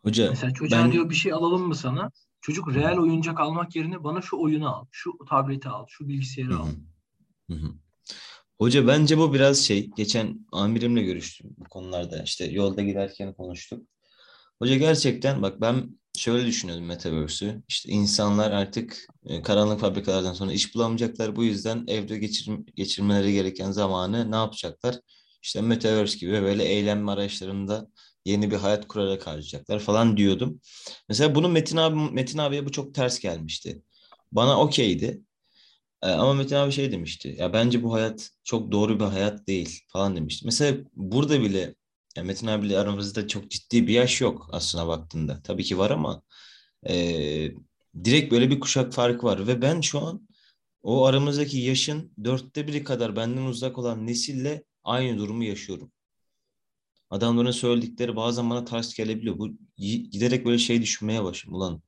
[0.05, 2.11] Hoca Mesela çocuğa ben diyor bir şey alalım mı sana?
[2.40, 6.68] Çocuk reel oyuncak almak yerine bana şu oyunu al, şu tableti al, şu bilgisayarı al.
[8.59, 9.90] Hoca bence bu biraz şey.
[9.97, 12.23] Geçen amirimle görüştüm bu konularda.
[12.23, 13.87] İşte yolda giderken konuştuk.
[14.59, 17.62] Hoca gerçekten bak ben şöyle düşünüyordum Metaverse'ü.
[17.68, 21.37] İşte insanlar artık e, karanlık fabrikalardan sonra iş bulamayacaklar.
[21.37, 24.96] Bu yüzden evde geçir, geçirmeleri gereken zamanı ne yapacaklar?
[25.42, 27.88] İşte Metaverse gibi böyle eğlenme araçlarında
[28.25, 30.61] yeni bir hayat kurarak harcayacaklar falan diyordum.
[31.09, 33.83] Mesela bunu Metin abi Metin abiye bu çok ters gelmişti.
[34.33, 35.22] Bana okeydi.
[36.03, 37.37] E, Ama Metin abi şey demişti.
[37.38, 40.46] Ya bence bu hayat çok doğru bir hayat değil falan demişti.
[40.46, 41.75] Mesela burada bile
[42.16, 45.42] ya Metin abiyle aramızda çok ciddi bir yaş yok aslına baktığında.
[45.44, 46.22] Tabii ki var ama
[46.88, 46.94] e,
[48.05, 49.46] direkt böyle bir kuşak farkı var.
[49.46, 50.29] Ve ben şu an
[50.83, 55.92] o aramızdaki yaşın dörtte biri kadar benden uzak olan nesille aynı durumu yaşıyorum.
[57.11, 59.38] Adamların söyledikleri bazen bana ters gelebiliyor.
[59.38, 59.48] Bu
[59.79, 61.55] giderek böyle şey düşünmeye başladım.
[61.55, 61.83] Ulan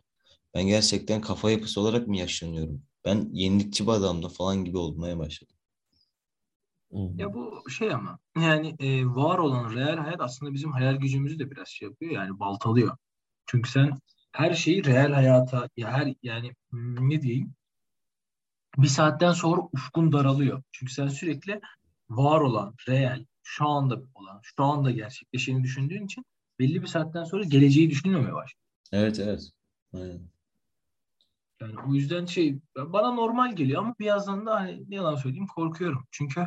[0.55, 2.83] ben gerçekten kafa yapısı olarak mı yaşlanıyorum?
[3.05, 5.54] Ben yenilikçi bir adamda falan gibi olmaya başladım.
[6.95, 11.51] Ya bu şey ama yani e, var olan real hayat aslında bizim hayal gücümüzü de
[11.51, 12.97] biraz şey yapıyor yani baltalıyor.
[13.47, 13.99] Çünkü sen
[14.33, 17.55] her şeyi real hayata ya her yani ne diyeyim
[18.79, 20.63] bir saatten sonra ufkun daralıyor.
[20.73, 21.61] Çünkü sen sürekli
[22.11, 26.25] var olan, real, şu anda olan, şu anda gerçekleşeni düşündüğün için
[26.59, 28.65] belli bir saatten sonra geleceği düşünmemeye başlıyor.
[28.93, 29.51] Evet evet.
[29.95, 30.21] Aynen.
[31.61, 35.47] Yani o yüzden şey bana normal geliyor ama bir yandan da hani ne yalan söyleyeyim
[35.47, 36.05] korkuyorum.
[36.11, 36.47] Çünkü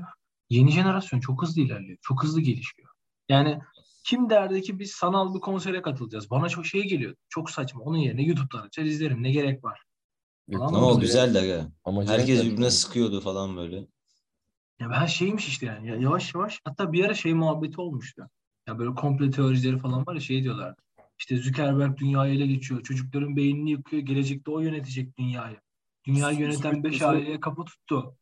[0.50, 1.98] yeni jenerasyon çok hızlı ilerliyor.
[2.02, 2.90] Çok hızlı gelişiyor.
[3.30, 3.60] Yani
[4.04, 6.30] kim derdi ki biz sanal bir konsere katılacağız?
[6.30, 7.16] Bana çok şey geliyor.
[7.30, 7.82] Çok saçma.
[7.82, 9.24] Onun yerine YouTube'dan açar izlerim.
[9.24, 9.84] Ne gerek var?
[10.54, 11.68] Falan Ama o güzel de
[12.08, 12.46] Herkes ne?
[12.46, 13.88] birbirine sıkıyordu falan böyle.
[14.80, 18.30] Ya ben şeymiş işte yani ya yavaş yavaş hatta bir ara şey muhabbeti olmuştu.
[18.68, 20.82] Ya böyle komple teorileri falan var ya şey diyorlardı.
[21.20, 22.84] İşte Zuckerberg dünyayı ele geçiyor.
[22.84, 24.02] Çocukların beynini yıkıyor.
[24.02, 25.58] Gelecekte o yönetecek dünyayı.
[26.06, 28.16] Dünyayı yöneten 5 aileye kapı tuttu.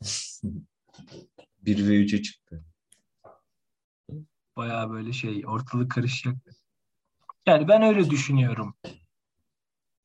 [1.62, 2.64] 1 ve 3'e çıktı.
[4.56, 6.36] Bayağı böyle şey ortalık karışacak.
[7.46, 8.74] Yani ben öyle düşünüyorum.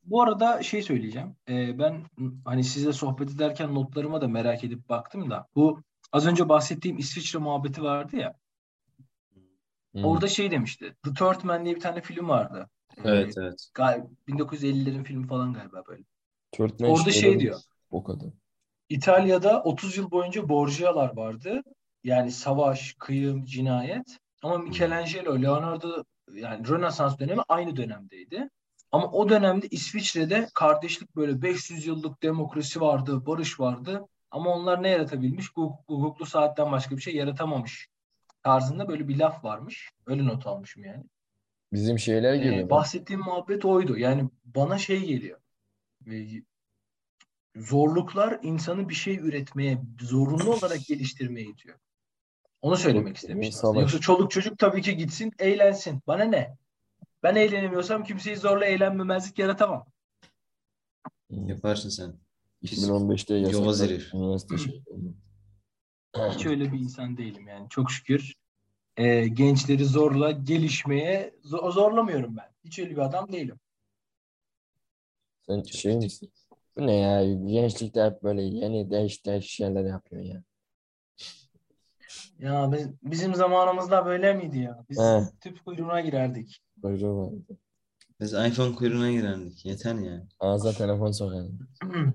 [0.03, 1.35] Bu arada şey söyleyeceğim.
[1.49, 2.05] Ee, ben
[2.45, 7.39] hani sizle sohbet ederken notlarıma da merak edip baktım da bu az önce bahsettiğim İsviçre
[7.39, 8.33] muhabbeti vardı ya.
[9.95, 9.99] Hı.
[10.03, 10.95] Orada şey demişti.
[11.03, 12.69] The Third Man diye bir tane film vardı.
[12.97, 13.69] Ee, Evet evet.
[13.73, 16.03] gal- 1950'lerin filmi falan galiba böyle.
[16.51, 17.43] Törtmen Orada işte şey olabilir.
[17.43, 17.61] diyor.
[17.91, 18.29] O kadar.
[18.89, 21.61] İtalya'da 30 yıl boyunca Borgia'lar vardı.
[22.03, 24.17] Yani savaş, kıyım, cinayet.
[24.43, 28.49] Ama Michelangelo, Leonardo yani Rönesans dönemi aynı dönemdeydi.
[28.91, 34.07] Ama o dönemde İsviçre'de kardeşlik böyle 500 yıllık demokrasi vardı, barış vardı.
[34.31, 35.47] Ama onlar ne yaratabilmiş?
[35.47, 37.87] Hukuk- Hukuklu saatten başka bir şey yaratamamış.
[38.43, 39.89] Tarzında böyle bir laf varmış.
[40.05, 41.03] Öyle not almışım yani.
[41.73, 42.55] Bizim şeyler gibi.
[42.55, 43.97] Ee, bahsettiğim muhabbet oydu.
[43.97, 45.39] Yani bana şey geliyor.
[47.57, 51.79] Zorluklar insanı bir şey üretmeye, zorunlu olarak geliştirmeye itiyor.
[52.61, 53.75] Onu söylemek istemiştim.
[53.75, 56.01] Yoksa çoluk çocuk tabii ki gitsin, eğlensin.
[56.07, 56.57] Bana ne?
[57.23, 59.85] Ben eğlenemiyorsam kimseyi zorla eğlenmemezlik yaratamam.
[61.29, 62.15] Yaparsın sen.
[62.63, 64.83] 2015'te Yobaz yasaklar üniversite şey.
[66.29, 67.69] Hiç öyle bir insan değilim yani.
[67.69, 68.33] Çok şükür
[68.97, 72.51] e, gençleri zorla gelişmeye zo- zorlamıyorum ben.
[72.65, 73.59] Hiç öyle bir adam değilim.
[75.41, 76.31] Sen şey misin?
[76.77, 77.33] Bu ne ya?
[77.33, 80.43] Gençlikte hep böyle yeni değiş değiş şeyler yapıyorsun ya.
[82.39, 84.85] Ya biz, bizim zamanımızda böyle miydi ya?
[84.89, 85.21] Biz He.
[85.41, 86.61] tüp kuyruğuna girerdik.
[86.81, 87.57] Kuyruğu vardı.
[88.19, 89.65] Biz iPhone kuyruğuna girerdik.
[89.65, 90.27] Yeter ya.
[90.39, 91.59] Ağza telefon sokardım.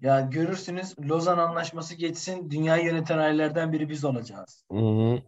[0.00, 4.64] Ya görürsünüz Lozan Anlaşması geçsin dünyayı yöneten ailelerden biri biz olacağız.
[4.72, 5.22] Hı hı.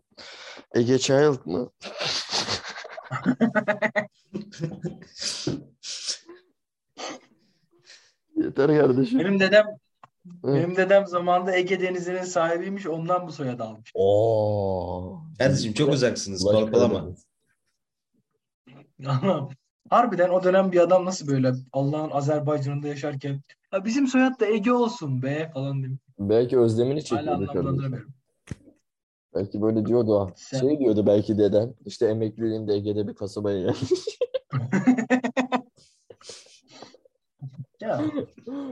[0.75, 1.71] Ege Child mı?
[8.45, 9.19] Yeter kardeşim.
[9.19, 9.65] Benim dedem
[10.43, 10.55] Hı.
[10.55, 13.91] benim dedem zamanında Ege Denizi'nin sahibiymiş ondan bu soyadı almış.
[13.95, 15.21] Oo.
[15.39, 16.43] Kardeşim çok uzaksınız.
[16.45, 17.05] Korkulama.
[19.07, 19.51] Anlam.
[19.91, 23.41] Harbiden o dönem bir adam nasıl böyle Allah'ın Azerbaycan'ında yaşarken
[23.73, 26.01] "Ya bizim soyad da Ege olsun be falan demiş.
[26.19, 28.07] Belki özlemini çekiyordu kardeşim.
[29.35, 30.33] Belki böyle diyordu ha.
[30.37, 31.75] Sen- Şey diyordu belki deden.
[31.87, 33.89] İşte emekliliğimde Ege'de bir kasabaya geldim.
[37.81, 38.05] Ya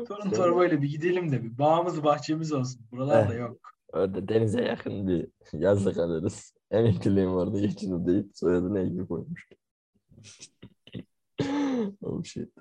[0.08, 2.80] torun torbayla bir gidelim de bir bağımız bahçemiz olsun.
[2.92, 3.38] Buralarda Eh.
[3.40, 3.60] yok.
[3.92, 6.54] Orada denize yakın bir yazlık alırız.
[6.70, 9.48] Emekliliğim orada geçinir deyip soyadını Ege koymuş.
[12.02, 12.52] oh shit.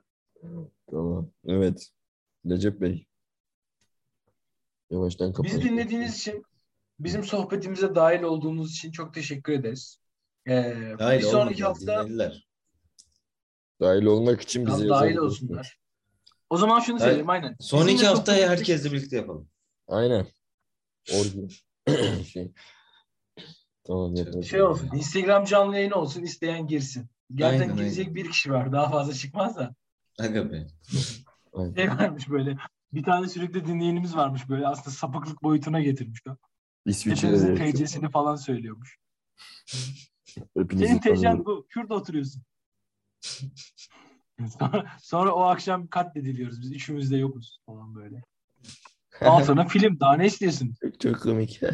[0.92, 1.30] Tamam.
[1.48, 1.90] Evet.
[2.46, 3.06] Recep Bey.
[4.90, 5.58] Yavaştan kapayın.
[5.58, 6.44] Bizi dinlediğiniz için,
[7.00, 10.00] bizim sohbetimize dahil olduğunuz için çok teşekkür ederiz.
[10.48, 12.48] Ee, Dahil bir sonraki hafta Dinlediler.
[13.82, 15.80] Dahil olmak için bize Tam dahil olsunlar.
[16.50, 17.56] O zaman şunu söyleyeyim aynen.
[17.60, 19.50] Son iki Bizimle haftayı herkesle birlikte yapalım.
[19.88, 20.28] Aynen.
[21.14, 21.48] Orgi.
[22.34, 22.52] şey.
[23.84, 24.42] Tamam yeter.
[24.42, 24.90] Şey olsun.
[24.94, 26.24] Instagram canlı yayını olsun.
[26.24, 27.10] isteyen girsin.
[27.36, 28.16] Gerçekten Aynen, girecek aynen.
[28.16, 28.72] bir kişi var.
[28.72, 29.76] Daha fazla çıkmaz da.
[30.20, 30.68] Aga be.
[31.76, 32.58] Şey varmış böyle.
[32.94, 34.68] Bir tane sürekli dinleyenimiz varmış böyle.
[34.68, 36.38] Aslında sapıklık boyutuna getirmiş o.
[36.86, 37.72] İsviçre'de.
[37.72, 38.98] TC'sini falan söylüyormuş.
[40.58, 41.66] Hepinizi Senin TC'n bu.
[41.70, 42.44] Şurada oturuyorsun.
[44.46, 46.62] Sonra, sonra o akşam katlediliyoruz.
[46.62, 48.24] Biz üçümüz de yokuz falan böyle.
[49.22, 50.00] Al sana film.
[50.00, 50.74] Daha ne istiyorsun?
[50.82, 51.62] Çok, çok komik.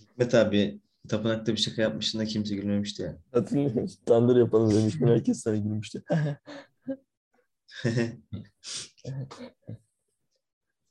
[0.00, 3.18] Hikmet abi tapınakta bir şaka yapmıştın da kimse gülmemişti ya.
[3.32, 4.00] Hatırlıyor musun?
[4.06, 5.08] Tandır yapalım demiştim.
[5.08, 6.04] Herkes sana gülmüştü.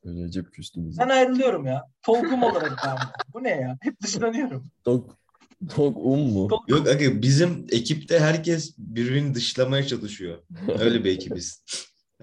[0.06, 1.01] Recep küstü bize.
[1.01, 1.84] Ben ayrılıyorum ya.
[2.01, 2.97] Tolkum olarak ben.
[3.34, 3.78] Bu ne ya?
[3.82, 4.72] Hep dışlanıyorum.
[4.84, 5.18] Tok,
[5.70, 6.47] Tok un mu?
[6.47, 10.38] Tok- Yok aga bizim ekipte herkes birbirini dışlamaya çalışıyor.
[10.80, 11.64] Öyle bir ekibiz.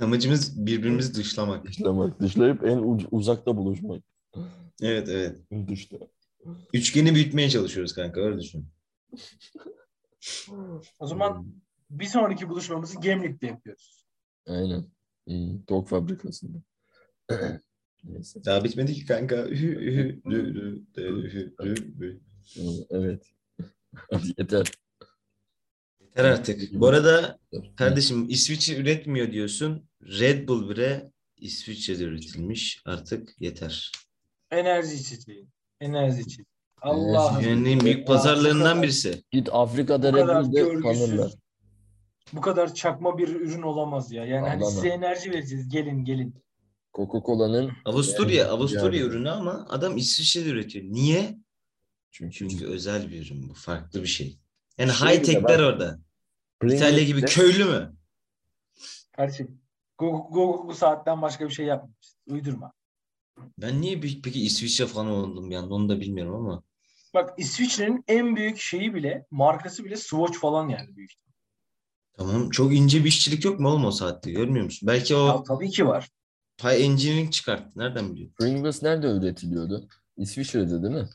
[0.01, 1.67] Amacımız birbirimizi dışlamak.
[1.67, 2.21] Dışlamak.
[2.21, 4.03] Dışlayıp en uc- uzakta buluşmak.
[4.83, 5.39] Evet evet.
[5.69, 5.97] Dışta.
[6.75, 8.67] Üçgeni büyütmeye çalışıyoruz kanka öyle düşün.
[11.01, 11.47] O zaman
[11.91, 14.07] bir sonraki buluşmamızı Gemlik'te yapıyoruz.
[14.49, 14.85] Aynen.
[15.67, 16.59] Tok fabrikasında.
[18.05, 18.45] Neyse.
[18.45, 19.37] Daha bitmedi ki kanka.
[19.37, 22.21] Hü, hü, dü, dü, dü, hü, dü, dü.
[22.91, 23.23] Evet.
[24.11, 24.67] Hadi yeter.
[26.01, 26.75] Yeter artık.
[26.75, 27.39] Bu arada
[27.77, 29.89] kardeşim İsviçre üretmiyor diyorsun.
[30.03, 32.83] Red Bull bile İsviçre'de üretilmiş.
[32.85, 33.93] Artık yeter.
[34.51, 35.47] Enerji içeceği.
[35.81, 36.47] Enerji içeceği.
[36.83, 37.45] Allah'ım.
[37.45, 39.23] Dünyanın büyük pazarlarından birisi.
[39.31, 41.33] Git Afrika'da Red Bull'de tanırlar.
[42.33, 44.25] bu kadar çakma bir ürün olamaz ya.
[44.25, 45.69] Yani hani size enerji vereceğiz.
[45.69, 46.35] Gelin gelin.
[46.95, 49.11] Coca-Cola'nın Avusturya, Yani- Avusturya yani.
[49.11, 50.85] ürünü ama adam İsviçre'de üretiyor.
[50.85, 51.39] Niye?
[52.11, 53.55] çünkü Çünkü özel bir ürün bu.
[53.55, 54.39] Farklı bir şey.
[54.79, 55.99] Yani Şey high de tech'ler orada.
[56.65, 57.97] İtalya gibi Pringles'te- köylü mü?
[59.17, 59.61] Kardeşim
[59.99, 62.15] Google, Google bu saatten başka bir şey yapmamış.
[62.27, 62.73] Uydurma.
[63.59, 66.63] Ben niye bir- peki İsviçre falan oldum anda onu da bilmiyorum ama.
[67.15, 71.11] Bak İsviçre'nin en büyük şeyi bile, markası bile Swatch falan yani büyük.
[72.17, 74.87] Tamam çok ince bir işçilik yok mu oğlum o saatte görmüyor musun?
[74.87, 76.09] Belki o Ya, tabii ki var.
[76.61, 77.79] Pay Engineering çıkarttı.
[77.79, 78.35] Nereden biliyorsun?
[78.39, 79.89] Pringles nerede üretiliyordu?
[80.17, 81.09] İsviçre'de değil mi?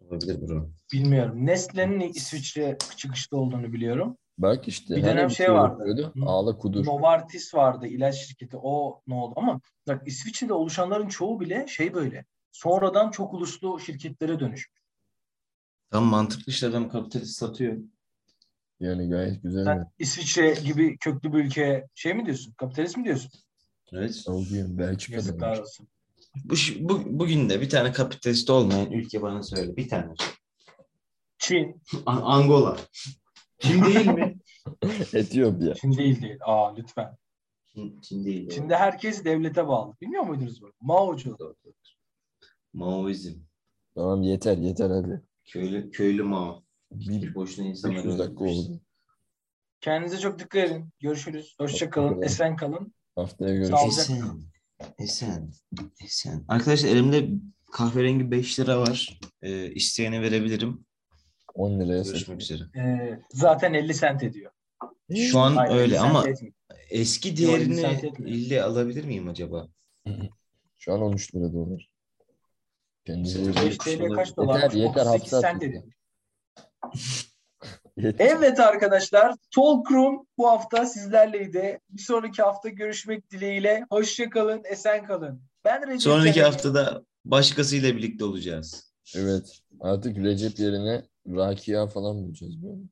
[0.00, 0.70] Olabilir bro.
[0.92, 1.46] Bilmiyorum.
[1.46, 4.16] Nestle'nin İsviçre çıkışta olduğunu biliyorum.
[4.38, 4.96] Bak işte.
[4.96, 5.76] Bir dönem şey vardı.
[5.78, 6.12] yapıyordu?
[6.16, 6.26] Hı.
[6.26, 6.86] Ağla kudur.
[6.86, 8.56] Novartis vardı ilaç şirketi.
[8.56, 12.24] O ne oldu ama bak İsviçre'de oluşanların çoğu bile şey böyle.
[12.52, 14.80] Sonradan çok uluslu şirketlere dönüşmüş.
[15.90, 17.76] Tam mantıklı işte adam kapitalist satıyor.
[18.80, 19.64] Yani gayet güzel.
[19.64, 19.86] Sen mi?
[19.98, 22.52] İsviçre gibi köklü bir ülkeye şey mi diyorsun?
[22.52, 23.30] Kapitalist mi diyorsun?
[23.92, 24.24] Evet.
[24.68, 25.60] Belçika'da.
[25.60, 25.88] Olsun.
[26.44, 29.76] Bu, bu, bugün de bir tane kapitalist olmayan ülke bana söyle.
[29.76, 30.14] Bir tane.
[31.38, 31.82] Çin.
[32.06, 32.76] An- Angola.
[33.58, 34.38] Çin değil mi?
[35.12, 35.74] Etiyopya.
[35.74, 36.38] Çin değil değil.
[36.40, 37.16] Aa lütfen.
[37.66, 38.50] Çin, Çin değil.
[38.50, 39.94] Çin'de herkes devlete bağlı.
[40.00, 40.72] Bilmiyor muydunuz bunu?
[40.80, 41.38] Mao'cu.
[42.72, 43.38] Maoizm.
[43.94, 45.22] Tamam yeter yeter hadi.
[45.44, 46.62] Köylü, köylü Mao.
[46.90, 48.80] Bir Boşuna insanlar 500 dakika oldu.
[49.80, 50.90] Kendinize çok dikkat edin.
[51.00, 51.54] Görüşürüz.
[51.58, 52.22] Hoşça kalın.
[52.22, 52.94] Esen kalın.
[53.16, 53.98] Haftaya görüşürüz.
[53.98, 54.42] Esen.
[54.98, 55.52] Esen.
[56.04, 56.44] Esen.
[56.48, 57.28] Arkadaşlar elimde
[57.72, 59.20] kahverengi 5 lira var.
[59.42, 60.84] Ee, isteyene verebilirim.
[61.54, 62.62] 10 liraya Görüşmek üzere.
[62.76, 64.52] Ee, zaten 50 sent ediyor.
[65.30, 66.54] Şu an Hayır, 50 öyle ama etmiyor.
[66.90, 69.68] eski diğerini ille alabilir miyim acaba?
[70.78, 71.90] Şu an 13 lira dolar.
[73.04, 73.98] Kendinize iyi 5 bakın.
[74.08, 74.70] TL kaç Yeter, dolar?
[74.72, 75.66] yeter, 38 hapse sent atın.
[75.68, 75.84] ediyor.
[77.98, 81.80] Evet arkadaşlar, Talk Room bu hafta sizlerleydi.
[81.90, 83.84] Bir sonraki hafta görüşmek dileğiyle.
[83.90, 85.42] Hoşça kalın, esen kalın.
[85.64, 86.46] Ben Recep Sonraki Tayyip.
[86.46, 88.94] haftada başkasıyla birlikte olacağız.
[89.16, 89.60] Evet.
[89.80, 92.82] Artık Recep yerine Rakia falan bulacağız böyle.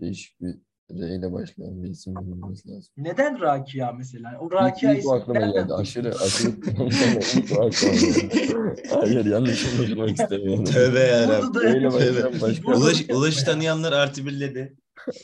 [0.00, 0.56] Değişik bir
[0.90, 2.92] R ile başlayan bir isim bulmamız lazım.
[2.96, 4.38] Neden Rakia mesela?
[4.40, 5.74] O Rakia ilk ismi aklıma nereden geldi.
[5.74, 6.50] Aşırı aşırı
[7.36, 8.80] ilk o aklıma geldi.
[8.90, 10.64] Hayır yanlış anlaşılmak istemiyorum.
[10.64, 11.62] Tövbe yarabbim.
[11.62, 14.76] R ile başlayan başka Ulaş, Ulaş'ı tanıyanlar artı birledi.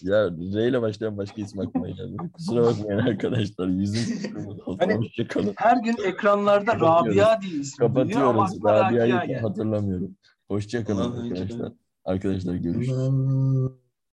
[0.02, 2.16] ya R ile başlayan başka isim aklıma geldi.
[2.32, 3.68] Kusura bakmayın arkadaşlar.
[3.68, 4.18] Yüzüm
[4.78, 5.52] Hani- Hoşçakalın.
[5.56, 6.74] Her gün ekranlarda.
[6.80, 8.64] Rabia diye isim Kapatıyoruz.
[8.64, 10.16] Rabia'yı hatırlamıyorum.
[10.48, 11.72] Hoşçakalın arkadaşlar.
[12.04, 12.98] Arkadaşlar görüşürüz.